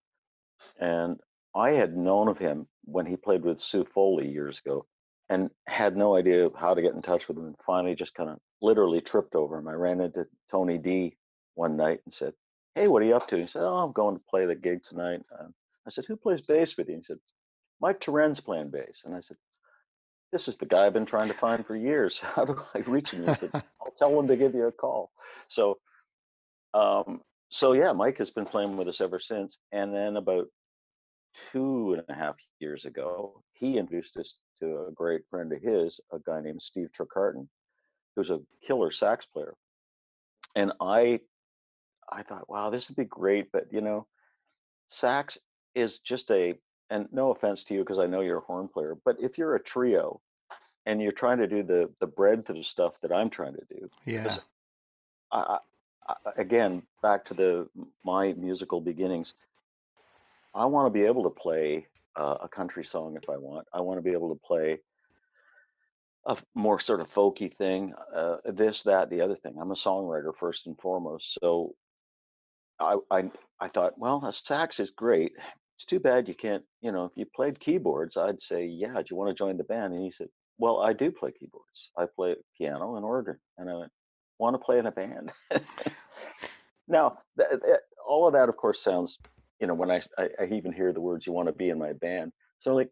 [0.80, 1.18] And
[1.54, 4.86] I had known of him when he played with Sue Foley years ago
[5.28, 7.46] and had no idea how to get in touch with him.
[7.46, 9.68] And finally, just kind of literally tripped over him.
[9.68, 11.16] I ran into Tony D
[11.54, 12.32] one night and said,
[12.74, 13.36] Hey, what are you up to?
[13.36, 15.22] He said, Oh, I'm going to play the gig tonight.
[15.38, 15.54] Um,
[15.86, 16.96] I said, Who plays bass with you?
[16.96, 17.18] He said,
[17.80, 19.02] Mike Turin's playing bass.
[19.04, 19.36] And I said,
[20.32, 22.18] this is the guy I've been trying to find for years.
[22.22, 23.26] How do I reach him?
[23.26, 25.10] He said, I'll tell him to give you a call.
[25.48, 25.78] So,
[26.74, 29.58] um, so yeah, Mike has been playing with us ever since.
[29.72, 30.46] And then about
[31.52, 36.00] two and a half years ago, he introduced us to a great friend of his,
[36.12, 37.46] a guy named Steve Trecartin,
[38.14, 39.54] who's a killer sax player.
[40.54, 41.20] And I,
[42.10, 44.06] I thought, wow, this would be great, but you know,
[44.88, 45.38] sax
[45.74, 46.54] is just a
[46.90, 49.56] and no offense to you because I know you're a horn player, but if you're
[49.56, 50.20] a trio
[50.84, 53.90] and you're trying to do the the breadth of stuff that I'm trying to do,
[54.04, 54.38] Yeah.
[55.32, 55.58] I,
[56.08, 57.68] I, again back to the
[58.04, 59.34] my musical beginnings,
[60.54, 63.66] I want to be able to play uh, a country song if I want.
[63.72, 64.78] I want to be able to play
[66.26, 69.56] a more sort of folky thing, uh, this, that, the other thing.
[69.60, 71.74] I'm a songwriter first and foremost, so
[72.80, 75.32] I, I, I thought, well, a sax is great.
[75.76, 79.04] It's too bad you can't, you know, if you played keyboards, I'd say, yeah, do
[79.10, 79.92] you want to join the band?
[79.92, 81.90] And he said, well, I do play keyboards.
[81.98, 83.38] I play piano and organ.
[83.58, 83.92] And I went,
[84.38, 85.32] want to play in a band?
[86.88, 87.76] now, th- th-
[88.08, 89.18] all of that, of course, sounds,
[89.60, 91.78] you know, when I, I, I even hear the words, you want to be in
[91.78, 92.32] my band.
[92.60, 92.90] So, like,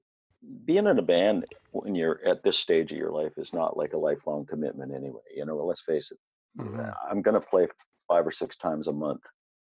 [0.67, 3.95] being in a band when you're at this stage of your life is not like
[3.95, 5.23] a lifelong commitment anyway.
[5.35, 6.19] You know, let's face it.
[6.61, 6.95] Mhm.
[7.11, 7.67] I'm going to play
[8.09, 9.23] five or six times a month.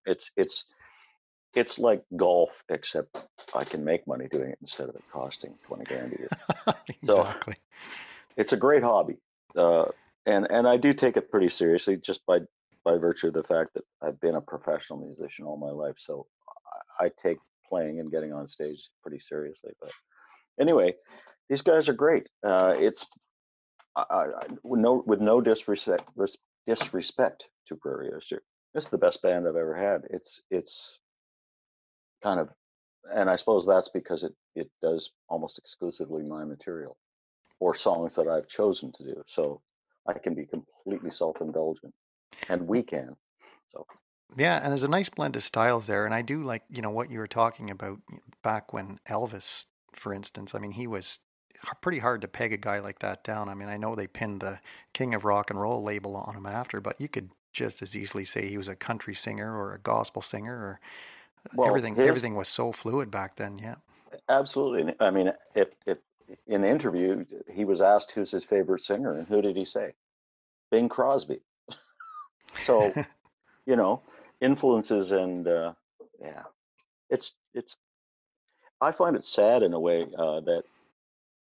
[0.05, 0.65] It's it's
[1.57, 3.17] it's like golf, except
[3.53, 6.29] I can make money doing it instead of it costing twenty grand a year.
[7.05, 7.55] So- exactly.
[8.37, 9.17] It's a great hobby,
[9.55, 9.85] uh,
[10.27, 12.39] and and I do take it pretty seriously just by
[12.85, 15.95] by virtue of the fact that I've been a professional musician all my life.
[15.97, 16.27] So
[17.01, 19.71] I, I take playing and getting on stage pretty seriously.
[19.81, 19.91] But
[20.61, 20.93] anyway,
[21.49, 22.27] these guys are great.
[22.45, 23.05] Uh, it's
[23.95, 24.25] I, I,
[24.63, 28.43] with no with no disrespect res- disrespect to Prairie Oyster.
[28.75, 30.01] It's the best band I've ever had.
[30.11, 30.99] It's it's
[32.23, 32.49] kind of,
[33.13, 36.97] and I suppose that's because it it does almost exclusively my material
[37.59, 39.23] or songs that I've chosen to do.
[39.27, 39.61] So
[40.07, 41.93] I can be completely self-indulgent,
[42.49, 43.15] and we can.
[43.67, 43.85] So
[44.37, 46.91] Yeah, and there's a nice blend of styles there, and I do like you know
[46.91, 47.99] what you were talking about
[48.43, 50.53] back when Elvis, for instance.
[50.53, 51.19] I mean, he was
[51.81, 53.49] pretty hard to peg a guy like that down.
[53.49, 54.59] I mean, I know they pinned the
[54.93, 58.25] King of Rock and Roll label on him after, but you could just as easily
[58.25, 60.79] say he was a country singer or a gospel singer, or
[61.53, 61.97] Well, everything.
[61.99, 63.59] Everything was so fluid back then.
[63.59, 63.75] Yeah.
[64.29, 64.93] Absolutely.
[64.99, 65.97] I mean, if if
[66.47, 69.93] in the interview he was asked who's his favorite singer, and who did he say?
[70.71, 71.39] Bing Crosby.
[72.65, 72.93] so,
[73.65, 74.01] you know,
[74.41, 75.73] influences and uh,
[76.19, 76.43] yeah,
[77.09, 77.75] it's it's.
[78.79, 80.63] I find it sad in a way uh, that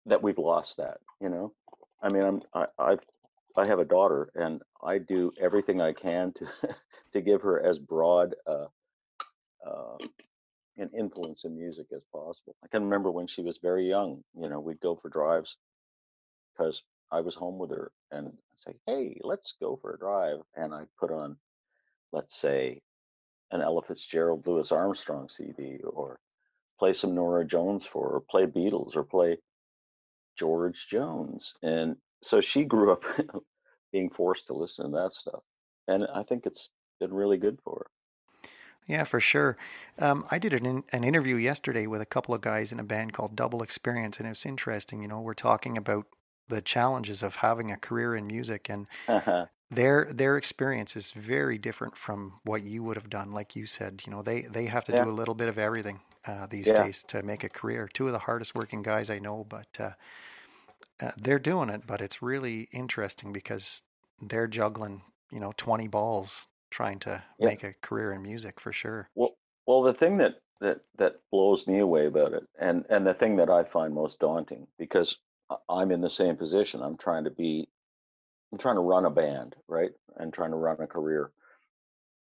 [0.06, 0.98] that we've lost that.
[1.20, 1.52] You know,
[2.02, 3.00] I mean, I'm I, I've
[3.56, 6.46] I have a daughter, and I do everything I can to
[7.12, 8.66] to give her as broad uh,
[9.64, 9.96] uh,
[10.78, 12.54] an influence in music as possible.
[12.64, 15.56] I can remember when she was very young, you know, we'd go for drives
[16.52, 20.40] because I was home with her and I'd say, hey, let's go for a drive.
[20.54, 21.36] And I put on,
[22.12, 22.82] let's say,
[23.52, 26.18] an Ella Fitzgerald Louis Armstrong CD or
[26.78, 29.38] play some Norah Jones for or play Beatles or play
[30.38, 31.54] George Jones.
[31.62, 33.04] And so she grew up
[33.92, 35.40] being forced to listen to that stuff.
[35.88, 36.68] And I think it's
[37.00, 37.86] been really good for her.
[38.86, 39.56] Yeah, for sure.
[39.98, 42.84] Um, I did an, in, an interview yesterday with a couple of guys in a
[42.84, 45.02] band called Double Experience, and it was interesting.
[45.02, 46.06] You know, we're talking about
[46.48, 48.86] the challenges of having a career in music, and
[49.70, 53.32] their their experience is very different from what you would have done.
[53.32, 55.06] Like you said, you know, they they have to Yeah.
[55.06, 56.72] do a little bit of everything uh, these Yeah.
[56.72, 57.88] days to make a career.
[57.92, 59.92] Two of the hardest working guys I know, but uh,
[61.00, 61.86] uh, they're doing it.
[61.86, 63.82] But it's really interesting because
[64.20, 67.48] they're juggling, you know, twenty balls trying to Yeah.
[67.48, 69.10] make a career in music for sure.
[69.14, 73.14] Well, well, the thing that that that blows me away about it, and and the
[73.14, 75.16] thing that I find most daunting, because
[75.70, 76.82] I'm in the same position.
[76.82, 77.70] I'm trying to be,
[78.52, 81.32] I'm trying to run a band, right, and trying to run a career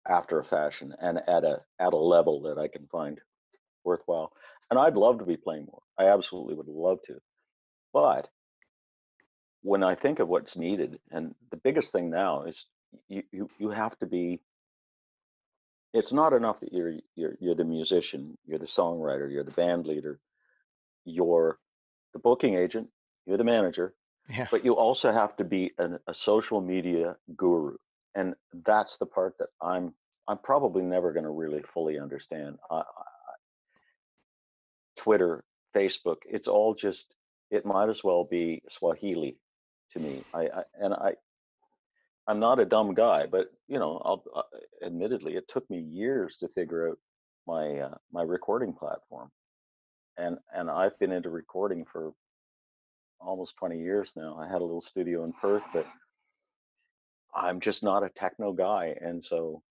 [0.08, 3.20] after a fashion and at a at a level that I can find
[3.84, 4.34] worthwhile.
[4.70, 5.84] And I'd love to be playing more.
[5.98, 7.22] I absolutely would love to,
[7.94, 8.30] but
[9.62, 12.66] when I think of what's needed, and the biggest thing now is
[13.08, 14.42] you you, you have to be
[15.94, 19.86] it's not enough that you're you're you're the musician, you're the songwriter, you're the band
[19.86, 20.20] leader,
[21.06, 21.60] you're
[22.14, 22.88] the booking agent,
[23.26, 23.94] you're the manager,
[24.30, 24.48] Yeah.
[24.52, 27.76] but you also have to be an, a social media guru,
[28.16, 29.94] and that's the part that I'm
[30.28, 32.58] I'm probably never going to really fully understand.
[32.70, 32.84] I, I,
[34.98, 35.44] Twitter,
[35.76, 37.06] Facebook, it's all just
[37.50, 39.38] it might as well be Swahili
[39.94, 40.24] to me.
[40.34, 41.14] I, I and I
[42.28, 46.38] I'm not a dumb guy, but you know, I'll uh, admittedly, it took me years
[46.38, 46.98] to figure out
[47.48, 49.32] my uh, my recording platform,
[50.18, 52.14] and and I've been into recording for
[53.20, 54.38] almost 20 years now.
[54.40, 55.86] I had a little studio in Perth, but
[57.36, 59.62] I'm just not a techno guy, and so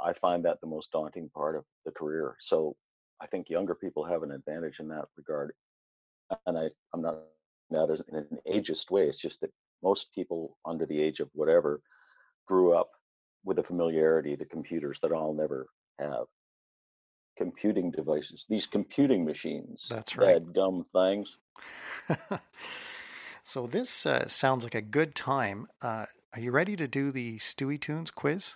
[0.00, 2.36] I find that the most daunting part of the career.
[2.40, 2.76] So
[3.20, 5.52] I think younger people have an advantage in that regard,
[6.46, 7.18] and I I'm not
[7.70, 9.08] that in an ageist way.
[9.08, 11.80] It's just that most people under the age of whatever
[12.46, 12.90] grew up
[13.44, 16.26] with a familiarity to computers that I'll never have.
[17.36, 19.86] computing devices, these computing machines.
[19.88, 20.42] That's right.
[20.52, 21.36] Dumb things.
[23.44, 25.68] so this uh, sounds like a good time.
[25.80, 28.54] Uh, are you ready to do the Stuey Tunes quiz?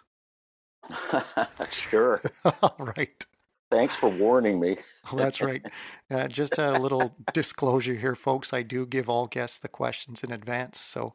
[1.70, 2.20] sure.
[2.44, 3.24] All right.
[3.72, 4.76] Thanks for warning me.
[5.14, 5.64] That's right.
[6.10, 8.52] Uh, just a little disclosure here, folks.
[8.52, 10.78] I do give all guests the questions in advance.
[10.78, 11.14] So,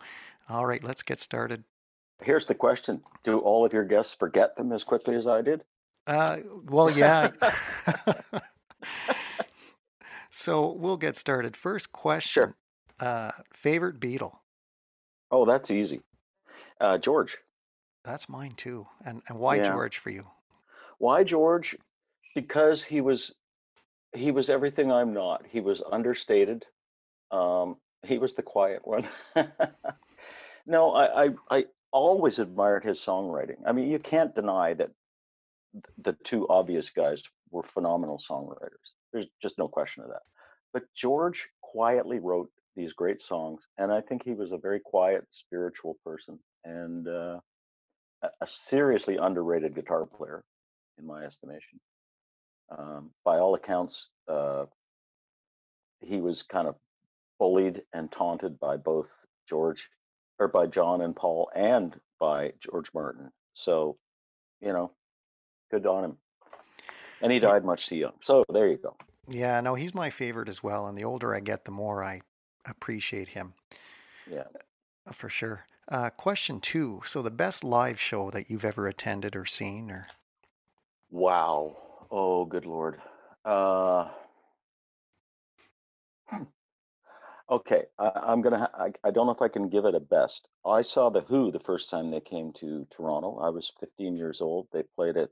[0.50, 1.66] all right, let's get started.
[2.24, 5.64] Here's the question Do all of your guests forget them as quickly as I did?
[6.08, 7.30] Uh, well, yeah.
[10.32, 11.56] so we'll get started.
[11.56, 12.56] First question
[13.00, 13.08] Sure.
[13.08, 14.38] uh, Favorite Beatle?
[15.30, 16.02] Oh, that's easy.
[16.82, 17.38] Uh, George.
[18.04, 18.88] That's mine too.
[19.06, 19.64] And, and why Yeah.
[19.66, 20.26] George for you?
[20.98, 21.76] Why George?
[22.38, 23.34] Because he was
[24.14, 25.44] he was everything I'm not.
[25.50, 26.66] He was understated.
[27.32, 29.10] Um, he was the quiet one.
[30.68, 33.58] no, I, I I always admired his songwriting.
[33.66, 34.92] I mean, you can't deny that
[36.04, 38.86] the two obvious guys were phenomenal songwriters.
[39.12, 40.22] There's just no question of that.
[40.74, 45.26] But George quietly wrote these great songs, and I think he was a very quiet,
[45.32, 47.40] spiritual person and uh,
[48.22, 50.44] a a seriously underrated guitar player,
[51.00, 51.80] in my estimation.
[52.70, 54.66] Um, by all accounts, uh,
[56.00, 56.76] he was kind of
[57.40, 59.10] bullied and taunted by both
[59.48, 59.90] George,
[60.40, 63.32] or by John and Paul, and by George Martin.
[63.54, 63.98] So,
[64.62, 64.92] you know,
[65.72, 66.18] good on him.
[67.22, 68.14] And he died much too young.
[68.22, 68.96] So there you go.
[69.28, 70.88] Yeah, no, he's my favorite as well.
[70.88, 72.22] And the older I get, the more I
[72.66, 73.54] appreciate him
[74.30, 74.44] Yeah.
[75.08, 75.66] uh, for sure.
[75.88, 77.02] Uh, question two.
[77.06, 80.08] So, the best live show that you've ever attended or seen, or
[81.10, 81.78] Wow.
[82.10, 83.02] Oh, good lord.
[83.44, 84.10] Uh,
[87.52, 88.60] okay, I, I'm gonna.
[88.60, 90.48] Ha- I, I don't know if I can give it a best.
[90.66, 93.40] I saw the Who the first time they came to Toronto.
[93.40, 94.68] I was 15 years old.
[94.72, 95.30] They played at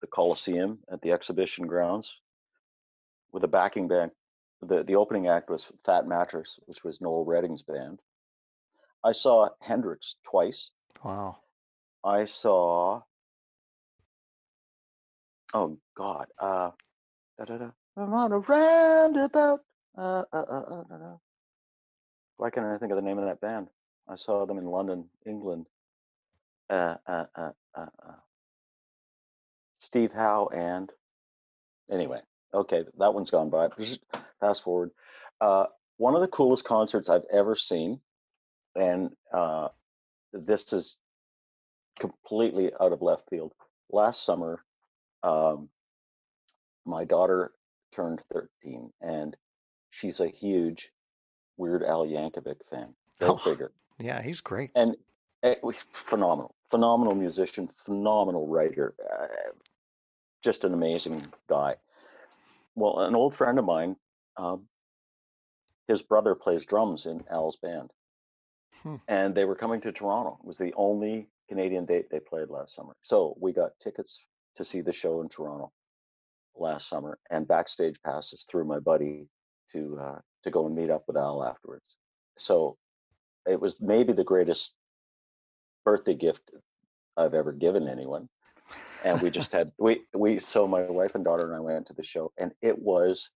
[0.00, 2.12] the Coliseum at the exhibition grounds
[3.32, 4.10] with a backing band.
[4.62, 8.00] The the opening act was Fat Mattress, which was Noel Redding's band.
[9.04, 10.70] I saw Hendrix twice.
[11.04, 11.36] wow.
[12.04, 13.02] I saw.
[15.56, 16.26] Oh God.
[16.38, 16.70] Uh,
[17.38, 17.70] da-da-da.
[17.96, 19.60] I'm on a roundabout.
[19.96, 21.16] Uh, uh, uh, uh.
[22.36, 23.68] Why can't I think of the name of that band?
[24.06, 25.64] I saw them in London, England.
[26.68, 28.12] Uh, uh, uh, uh, uh.
[29.78, 30.92] Steve Howe and
[31.90, 32.20] anyway,
[32.52, 33.68] okay, that one's gone by.
[34.40, 34.90] Fast forward.
[35.40, 35.64] Uh,
[35.96, 38.00] one of the coolest concerts I've ever seen,
[38.74, 39.68] and uh,
[40.34, 40.98] this is
[41.98, 43.54] completely out of left field.
[43.90, 44.65] Last summer,
[45.26, 45.68] um,
[46.84, 47.52] my daughter
[47.92, 49.36] turned 13, and
[49.90, 50.90] she's a huge
[51.56, 52.94] Weird Al Yankovic fan.
[53.20, 53.36] Go Oh.
[53.36, 53.72] figure.
[53.98, 54.70] Yeah, he's great.
[54.74, 54.94] And
[55.42, 59.26] it was phenomenal, phenomenal musician, phenomenal writer, uh,
[60.42, 61.76] just an amazing guy.
[62.74, 63.96] Well, an old friend of mine,
[64.36, 64.68] um,
[65.88, 67.90] his brother plays drums in Al's band,
[68.82, 68.96] Hmm.
[69.08, 70.38] and they were coming to Toronto.
[70.42, 72.94] It was the only Canadian date they played last summer.
[73.00, 74.20] So we got tickets
[74.56, 75.72] to see the show in Toronto
[76.56, 79.28] last summer, and backstage passes through my buddy
[79.72, 81.96] to uh, to go and meet up with Al afterwards.
[82.38, 82.76] So
[83.46, 84.72] it was maybe the greatest
[85.84, 86.50] birthday gift
[87.16, 88.28] I've ever given anyone.
[89.04, 91.94] And we just had we we so my wife and daughter and I went to
[91.94, 93.30] the show, and it was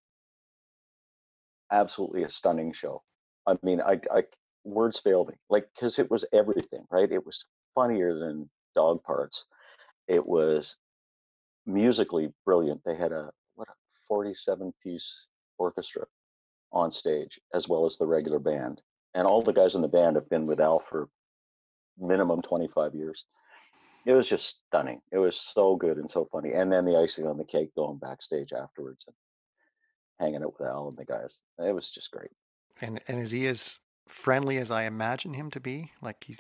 [1.71, 3.03] absolutely a stunning show.
[3.47, 4.25] I mean, I, I
[4.65, 7.11] words fail me, like because it was everything, right?
[7.11, 9.45] It was funnier than dog parts.
[10.09, 10.77] It was
[11.67, 12.83] musically brilliant.
[12.85, 13.73] They had a what a
[14.09, 15.27] 47 piece
[15.59, 16.07] orchestra
[16.73, 18.81] on stage as well as the regular band.
[19.15, 21.09] And all the guys in the band have been with Al for
[21.99, 23.25] minimum 25 years.
[24.07, 25.01] It was just stunning.
[25.13, 26.53] It was so good and so funny.
[26.53, 29.15] And then the icing on the cake going backstage afterwards and
[30.19, 31.39] hanging out with Al and the guys.
[31.59, 32.31] It was just great.
[32.81, 35.93] And and is he as friendly as I imagine him to be?
[36.01, 36.39] Like he's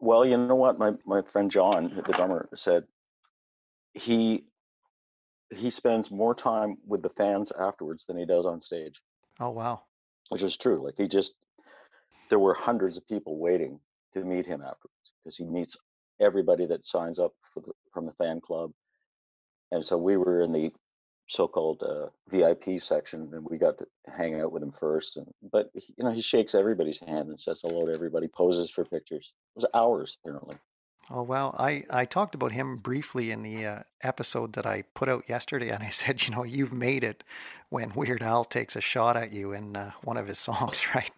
[0.00, 0.78] Well, you know what?
[0.78, 2.84] My my friend John, the drummer, said
[3.94, 4.44] he
[5.54, 9.00] he spends more time with the fans afterwards than he does on stage.
[9.40, 9.82] oh wow.
[10.30, 10.82] which is true.
[10.84, 11.34] Like he just,
[12.30, 13.78] there were hundreds of people waiting
[14.14, 15.76] to meet him afterwards because he meets
[16.20, 18.72] everybody that signs up for the, from the fan club.
[19.72, 20.70] And so we were in the
[21.28, 25.16] so-called uh, VIP section, and we got to hang out with him first.
[25.18, 28.70] And but he- you know, he shakes everybody's hand and says hello to everybody, poses
[28.70, 29.32] for pictures.
[29.54, 30.56] It was hours apparently.
[31.10, 35.08] Oh well, I I talked about him briefly in the uh, episode that I put
[35.08, 37.24] out yesterday, and I said, you know, you've made it
[37.68, 41.10] when Weird Al takes a shot at you in uh, one of his songs, right?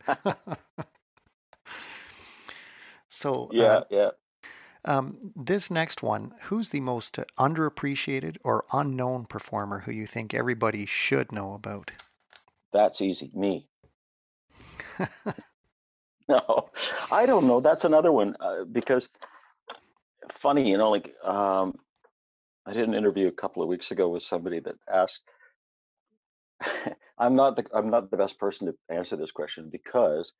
[3.08, 4.10] so Yeah, uh, yeah.
[4.86, 10.84] Um, this next one, who's the most underappreciated or unknown performer who you think everybody
[10.84, 11.90] should know about?
[12.72, 13.30] That's easy.
[13.32, 13.66] Me.
[16.28, 16.68] no,
[17.10, 17.60] I don't know.
[17.60, 19.08] That's another one uh, because
[20.40, 21.74] funny, you know, like um,
[22.66, 25.22] I did an interview a couple of weeks ago with somebody that asked.
[27.18, 30.32] I'm not the I'm not the best person to answer this question because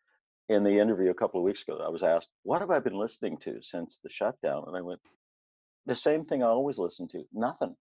[0.49, 2.99] in the interview a couple of weeks ago, I was asked, "What have I been
[2.99, 5.01] listening to since the shutdown?" And I went,
[5.87, 7.24] "The same thing I always listen to.
[7.32, 7.76] Nothing.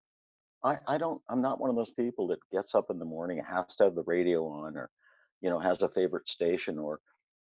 [0.63, 1.21] I I don't.
[1.29, 3.85] I'm not one of those people that gets up in the morning and has to
[3.85, 4.89] have the radio on, or
[5.41, 6.99] you know, has a favorite station, or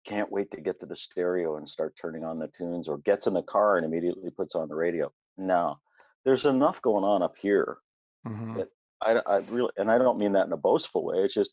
[0.05, 3.27] can't wait to get to the stereo and start turning on the tunes, or gets
[3.27, 5.11] in the car and immediately puts on the radio.
[5.37, 5.77] No,
[6.25, 7.79] there's enough going on up here
[8.25, 8.69] hmm that
[9.01, 11.17] I I really, and I don't mean that in a boastful way.
[11.19, 11.51] It's just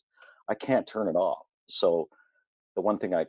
[0.49, 1.45] I can't turn it off.
[1.69, 2.09] So
[2.75, 3.25] the one thing I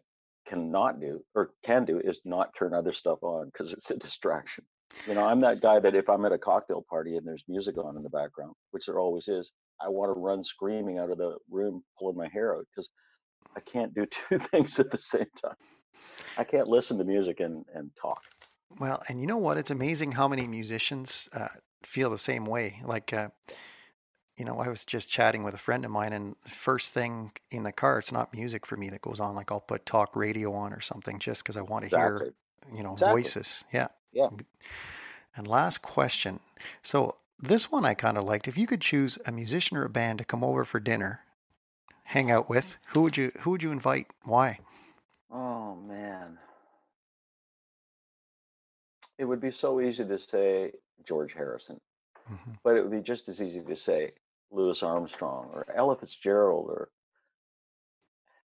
[0.46, 4.64] cannot do or can do is not turn other stuff on because it's a distraction.
[5.06, 7.76] You know, I'm that guy that if I'm at a cocktail party and there's music
[7.78, 11.18] on in the background, which there always is, I want to run screaming out of
[11.18, 12.88] the room, pulling my hair out because
[13.56, 15.56] I can't do two things at the same time.
[16.36, 18.22] I can't listen to music and, and talk.
[18.80, 19.58] Well, and you know what?
[19.58, 21.48] It's amazing how many musicians uh,
[21.82, 22.80] feel the same way.
[22.84, 23.28] Like, uh,
[24.36, 27.64] you know, I was just chatting with a friend of mine, and first thing in
[27.64, 29.34] the car, it's not music for me that goes on.
[29.34, 32.30] Like, I'll put talk radio on or something just because I want to Exactly.
[32.66, 33.22] hear, you know, Exactly.
[33.22, 33.64] voices.
[33.72, 33.88] Yeah.
[34.12, 34.28] Yeah.
[35.36, 36.40] And last question.
[36.82, 38.48] So this one I kind of liked.
[38.48, 41.20] If you could choose a musician or a band to come over for dinner,
[42.12, 44.06] hang out with, who would you who would you invite?
[44.24, 44.58] Why?
[45.30, 46.38] Oh man.
[49.18, 50.72] It would be so easy to say
[51.04, 51.80] George Harrison,
[52.26, 54.12] hmm but it would be just as easy to say
[54.50, 56.90] Louis Armstrong or Ella Fitzgerald or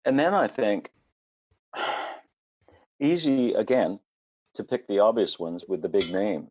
[0.04, 0.90] and then I think
[3.00, 3.98] easy again
[4.56, 6.50] to pick the obvious ones with the big names.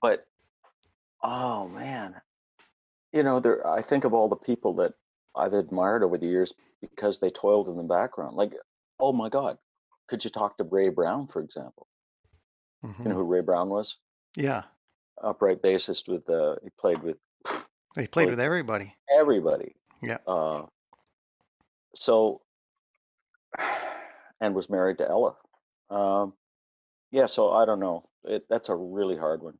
[0.00, 0.24] But
[1.20, 2.14] oh man,
[3.12, 4.94] you know, there I think of all the people that
[5.36, 8.36] I've admired over the years because they toiled in the background.
[8.36, 8.54] Like,
[9.00, 9.58] oh my God,
[10.08, 11.86] could you talk to Ray Brown, for example?
[13.04, 13.96] You hmm know who Ray Brown was?
[14.36, 14.64] Yeah.
[15.22, 17.16] Upright bassist with uh he played with
[17.96, 18.94] He played really with everybody.
[19.10, 19.74] everybody.
[20.02, 20.18] Yeah.
[20.26, 20.66] Uh
[21.94, 22.42] so
[24.40, 25.36] and was married to Ella.
[25.90, 26.34] Um
[27.10, 28.08] yeah, so I don't know.
[28.24, 29.58] It, that's a really hard one.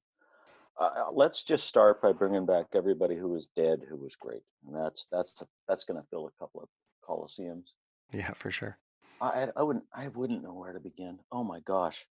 [0.81, 4.43] Uh, uh, let's just start by bringing back everybody who was dead who was great.
[4.67, 6.69] And that's that's that's going to fill a couple of
[7.09, 7.67] coliseums.
[8.13, 8.79] Yeah, for sure.
[9.21, 11.19] I I wouldn't I wouldn't know where to begin.
[11.31, 12.05] Oh my gosh.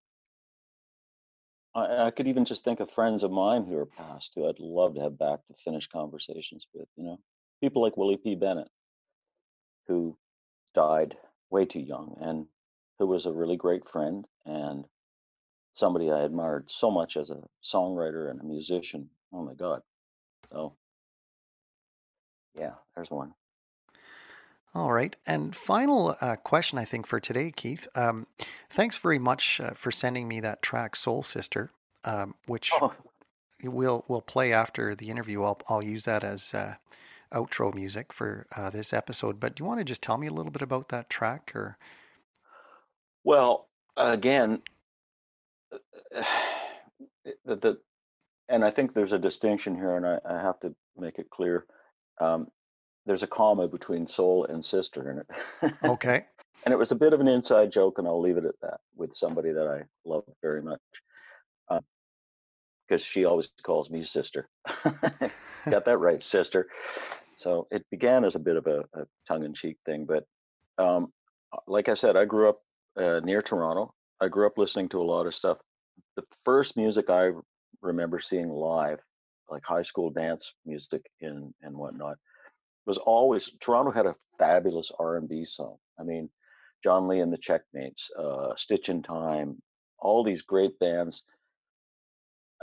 [1.74, 4.58] I, I could even just think of friends of mine who are passed who I'd
[4.58, 7.18] love to have back to finish conversations with, you know.
[7.62, 8.34] People like Willie P.
[8.34, 8.68] Bennett,
[9.86, 10.16] who
[10.74, 11.16] died
[11.50, 12.46] way too young and
[12.98, 14.84] who was a really great friend and
[15.72, 19.08] somebody I admired so much as a songwriter and a musician.
[19.32, 19.82] Oh my God.
[20.50, 20.74] So
[22.58, 23.34] yeah, there's one.
[24.74, 25.16] All right.
[25.26, 27.88] And final uh, question, I think, for today, Keith.
[27.96, 28.28] Um,
[28.68, 31.72] thanks very much uh, for sending me that track, Soul Sister,
[32.04, 32.92] um, which Oh,
[33.64, 35.42] we'll we'll play after the interview.
[35.42, 36.76] I'll I'll use that as uh,
[37.32, 39.40] outro music for uh, this episode.
[39.40, 41.76] But do you want to just tell me a little bit about that track, or
[43.24, 44.62] well, again,
[47.44, 47.78] the, the
[48.48, 51.66] and I think there's a distinction here, and I, I have to make it clear.
[52.20, 52.48] Um,
[53.06, 55.74] there's a comma between soul and sister in it.
[55.84, 56.26] okay?
[56.64, 58.80] and it was a bit of an inside joke, and I'll leave it at that
[58.96, 60.80] with somebody that I love very much.
[62.88, 64.48] Because she always calls me sister.
[64.84, 66.66] Got that right, sister.
[67.36, 70.06] So it began as a bit of a, a tongue in cheek thing.
[70.06, 70.24] But
[70.76, 71.12] um,
[71.68, 72.60] like I said, I grew up
[73.00, 73.94] uh, near Toronto.
[74.20, 75.58] I grew up listening to a lot of stuff.
[76.16, 77.30] The first music I
[77.82, 78.98] remember seeing live,
[79.48, 82.18] like high school dance music and, and whatnot,
[82.86, 85.76] was always Toronto had a fabulous R&B song.
[85.98, 86.30] I mean,
[86.82, 89.60] John Lee and the Checkmates, uh, Stitch in Time,
[89.98, 91.22] all these great bands.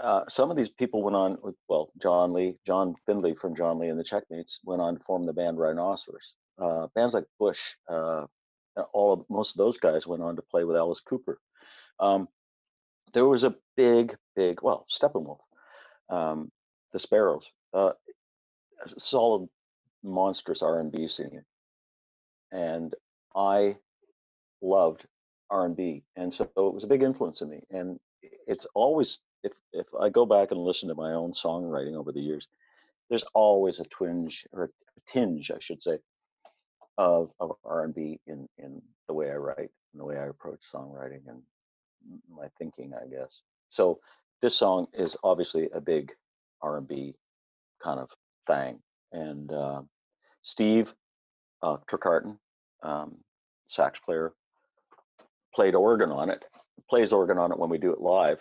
[0.02, 3.80] Uh, some of these people went on, with, well, John Lee, John Finley from John
[3.80, 6.34] Lee and the Checkmates went on to form the band Rhinoceros.
[6.62, 7.60] Uh, bands like Bush,
[7.90, 8.26] uh,
[8.94, 11.40] all of most of those guys went on to play with Alice Cooper.
[12.00, 12.28] Um,
[13.18, 15.40] there was a big, big, well, Steppenwolf,
[16.08, 16.52] um,
[16.94, 17.94] the Sparrows, uh,
[19.00, 19.50] solid,
[20.04, 21.44] monstrous R&B scene,
[22.52, 22.94] and
[23.36, 23.78] I
[24.62, 25.08] loved
[25.50, 27.64] R&B, and so it was a big influence in me.
[27.72, 32.12] And it's always if if I go back and listen to my own songwriting over
[32.12, 32.48] the years,
[33.10, 35.98] there's always a twinge or a tinge, I should say,
[37.00, 41.28] of of R&B in in the way I write and the way I approach songwriting
[41.28, 41.42] and
[42.30, 43.42] my thinking, I guess.
[43.70, 44.00] So
[44.42, 46.12] this song is obviously a big
[46.62, 47.16] R&B
[47.84, 48.10] kind of
[48.48, 48.80] thing,
[49.12, 49.82] and uh,
[50.44, 50.94] Steve
[51.62, 52.38] uh, Trecarton,
[52.84, 53.18] um,
[53.68, 54.34] sax player,
[55.54, 56.44] played organ on it.
[56.90, 58.40] Plays organ on it when we do it live,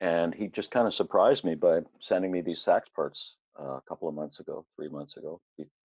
[0.00, 3.82] and he just kind of surprised me by sending me these sax parts uh, a
[3.88, 5.40] couple of months ago, three months ago,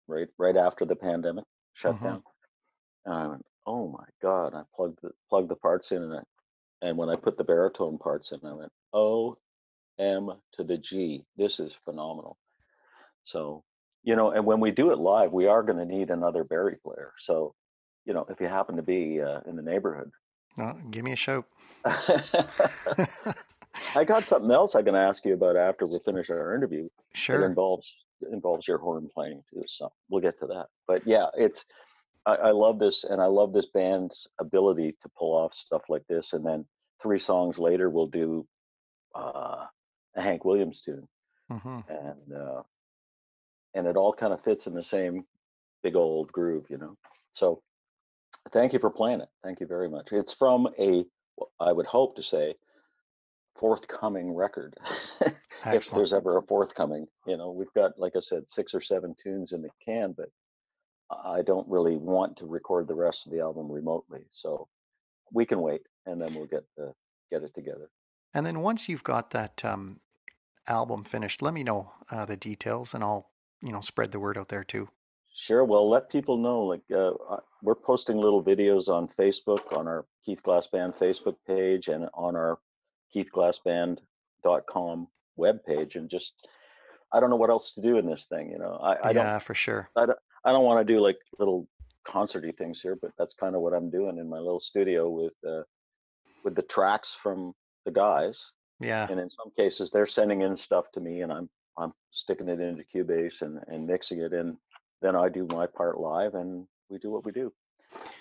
[0.08, 1.44] right right after the pandemic
[1.74, 2.04] shut mm-hmm.
[2.04, 2.22] down.
[3.04, 6.22] And I went, "Oh my god!" I plugged the plugged the parts in, and I,
[6.82, 9.38] and when I put the baritone parts in, I went, O
[9.98, 11.24] M to the G.
[11.36, 12.36] This is phenomenal."
[13.24, 13.62] So,
[14.02, 16.76] you know, and when we do it live, we are going to need another bari
[16.84, 17.12] player.
[17.20, 17.54] So,
[18.04, 20.10] you know, if you happen to be uh, in the neighborhood,
[20.56, 21.46] well, give me a shout.
[23.94, 26.88] I got something else I can ask you about after we finish our interview.
[27.14, 27.42] Sure.
[27.42, 30.66] It involves it involves your horn playing too, so we'll get to that.
[30.86, 31.64] But yeah, it's
[32.26, 36.06] I, I love this, and I love this band's ability to pull off stuff like
[36.08, 36.32] this.
[36.32, 36.64] And then
[37.02, 38.46] three songs later, we'll do
[39.14, 39.64] uh,
[40.16, 41.08] a Hank Williams tune,
[41.50, 41.80] mm-hmm.
[41.88, 42.62] and uh,
[43.74, 45.24] and it all kind of fits in the same
[45.82, 46.96] big old groove, you know.
[47.34, 47.62] So
[48.52, 49.28] thank you for playing it.
[49.42, 50.08] Thank you very much.
[50.12, 51.04] It's from a
[51.60, 52.54] I would hope to say
[53.58, 54.74] forthcoming record
[55.66, 59.14] if there's ever a forthcoming you know we've got like i said six or seven
[59.22, 60.30] tunes in the can but
[61.24, 64.68] i don't really want to record the rest of the album remotely so
[65.32, 66.92] we can wait and then we'll get the
[67.30, 67.90] get it together
[68.34, 70.00] and then once you've got that um,
[70.66, 73.30] album finished let me know uh, the details and i'll
[73.62, 74.88] you know spread the word out there too
[75.34, 77.12] sure well let people know like uh,
[77.62, 82.36] we're posting little videos on facebook on our keith glass band facebook page and on
[82.36, 82.58] our
[83.14, 85.08] keithglassband.com
[85.38, 86.34] webpage and just
[87.12, 88.78] I don't know what else to do in this thing, you know.
[88.82, 89.90] I, I yeah, don't for sure.
[89.96, 91.68] I don't, I don't want to do like little
[92.04, 95.34] concerty things here, but that's kind of what I'm doing in my little studio with
[95.48, 95.62] uh,
[96.44, 97.52] with the tracks from
[97.84, 98.50] the guys.
[98.80, 99.06] Yeah.
[99.08, 102.60] And in some cases, they're sending in stuff to me, and I'm I'm sticking it
[102.60, 104.56] into Cubase and and mixing it in.
[105.00, 107.52] Then I do my part live, and we do what we do.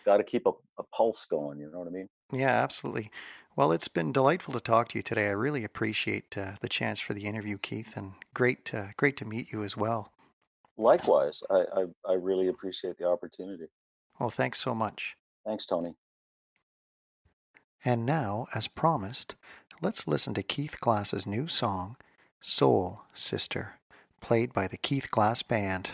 [0.05, 1.59] Got to keep a, a pulse going.
[1.59, 2.09] You know what I mean?
[2.31, 3.11] Yeah, absolutely.
[3.55, 5.27] Well, it's been delightful to talk to you today.
[5.27, 9.25] I really appreciate uh, the chance for the interview, Keith, and great, uh, great to
[9.25, 10.11] meet you as well.
[10.77, 13.65] Likewise, I, I, I really appreciate the opportunity.
[14.19, 15.15] Well, thanks so much.
[15.45, 15.95] Thanks, Tony.
[17.83, 19.35] And now, as promised,
[19.81, 21.97] let's listen to Keith Glass's new song,
[22.39, 23.79] Soul Sister,
[24.19, 25.91] played by the Keith Glass Band.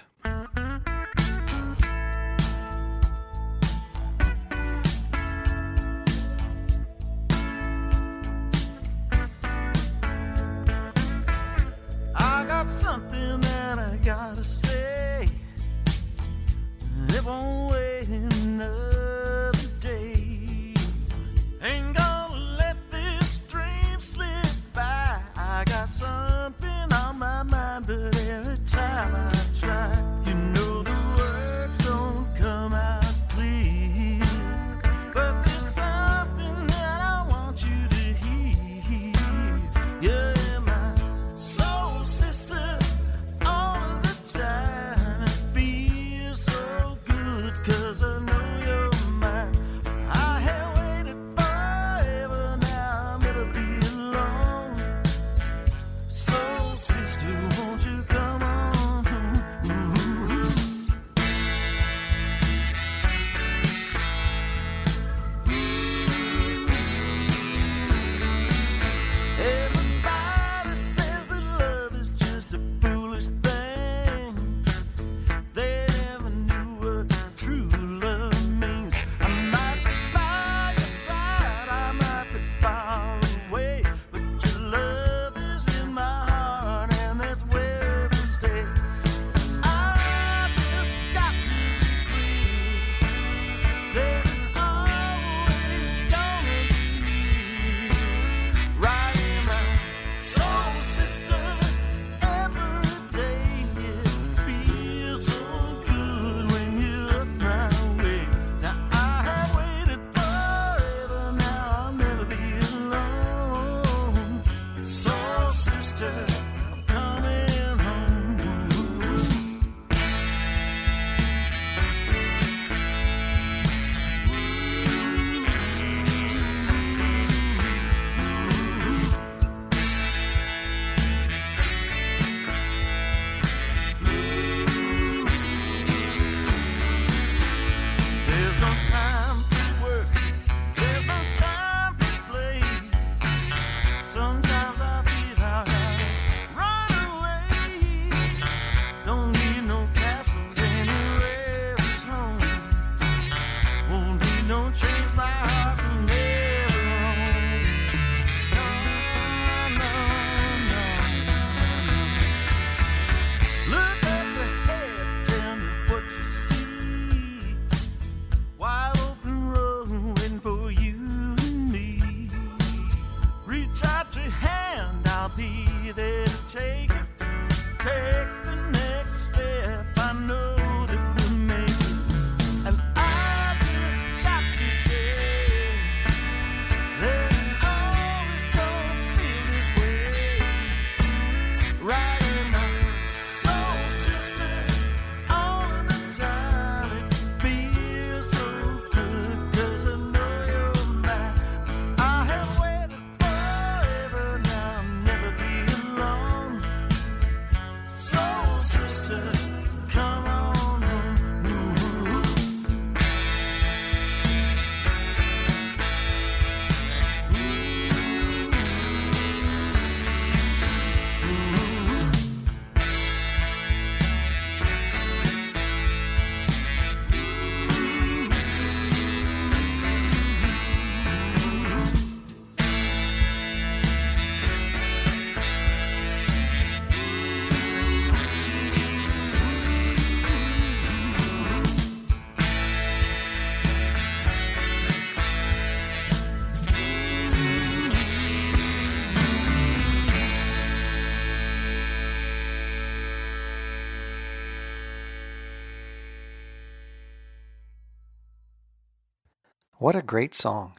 [259.87, 260.73] What a great song!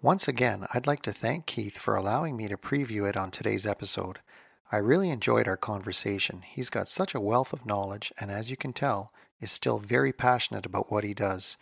[0.00, 3.66] Once again, I'd like to thank Keith for allowing me to preview it on today's
[3.66, 4.20] episode.
[4.70, 6.44] I really enjoyed our conversation.
[6.46, 10.12] He's got such a wealth of knowledge, and as you can tell, is still very
[10.12, 11.56] passionate about what he does.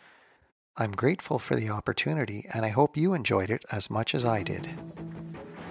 [0.77, 4.43] I'm grateful for the opportunity, and I hope you enjoyed it as much as I
[4.43, 4.69] did.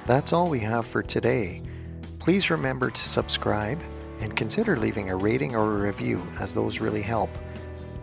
[0.07, 1.63] That's all we have for today.
[2.19, 3.81] Please remember to subscribe
[4.19, 7.31] and consider leaving a rating or a review, as those really help.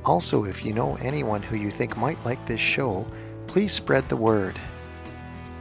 [0.05, 3.05] Also, if you know anyone who you think might like this show,
[3.47, 4.59] please spread the word.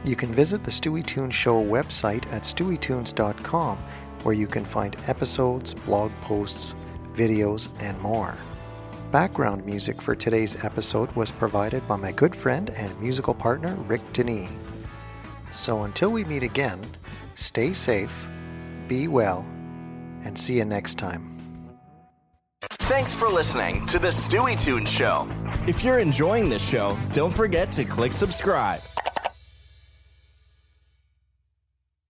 [0.03, 3.77] You can visit the Stuey Tunes Show website at stueytunes.com
[4.23, 6.73] where you can find episodes, blog posts,
[7.13, 8.35] videos, and more.
[9.11, 14.01] Background music for today's episode was provided by my good friend and musical partner Rick
[14.13, 14.49] Denis.
[15.51, 16.79] So until we meet again,
[17.35, 18.25] stay safe,
[18.87, 19.45] be well,
[20.23, 21.30] and see you next time.
[22.69, 25.27] Thanks for listening to the Stuey Tune Show.
[25.67, 28.81] If you're enjoying this show, don't forget to click subscribe.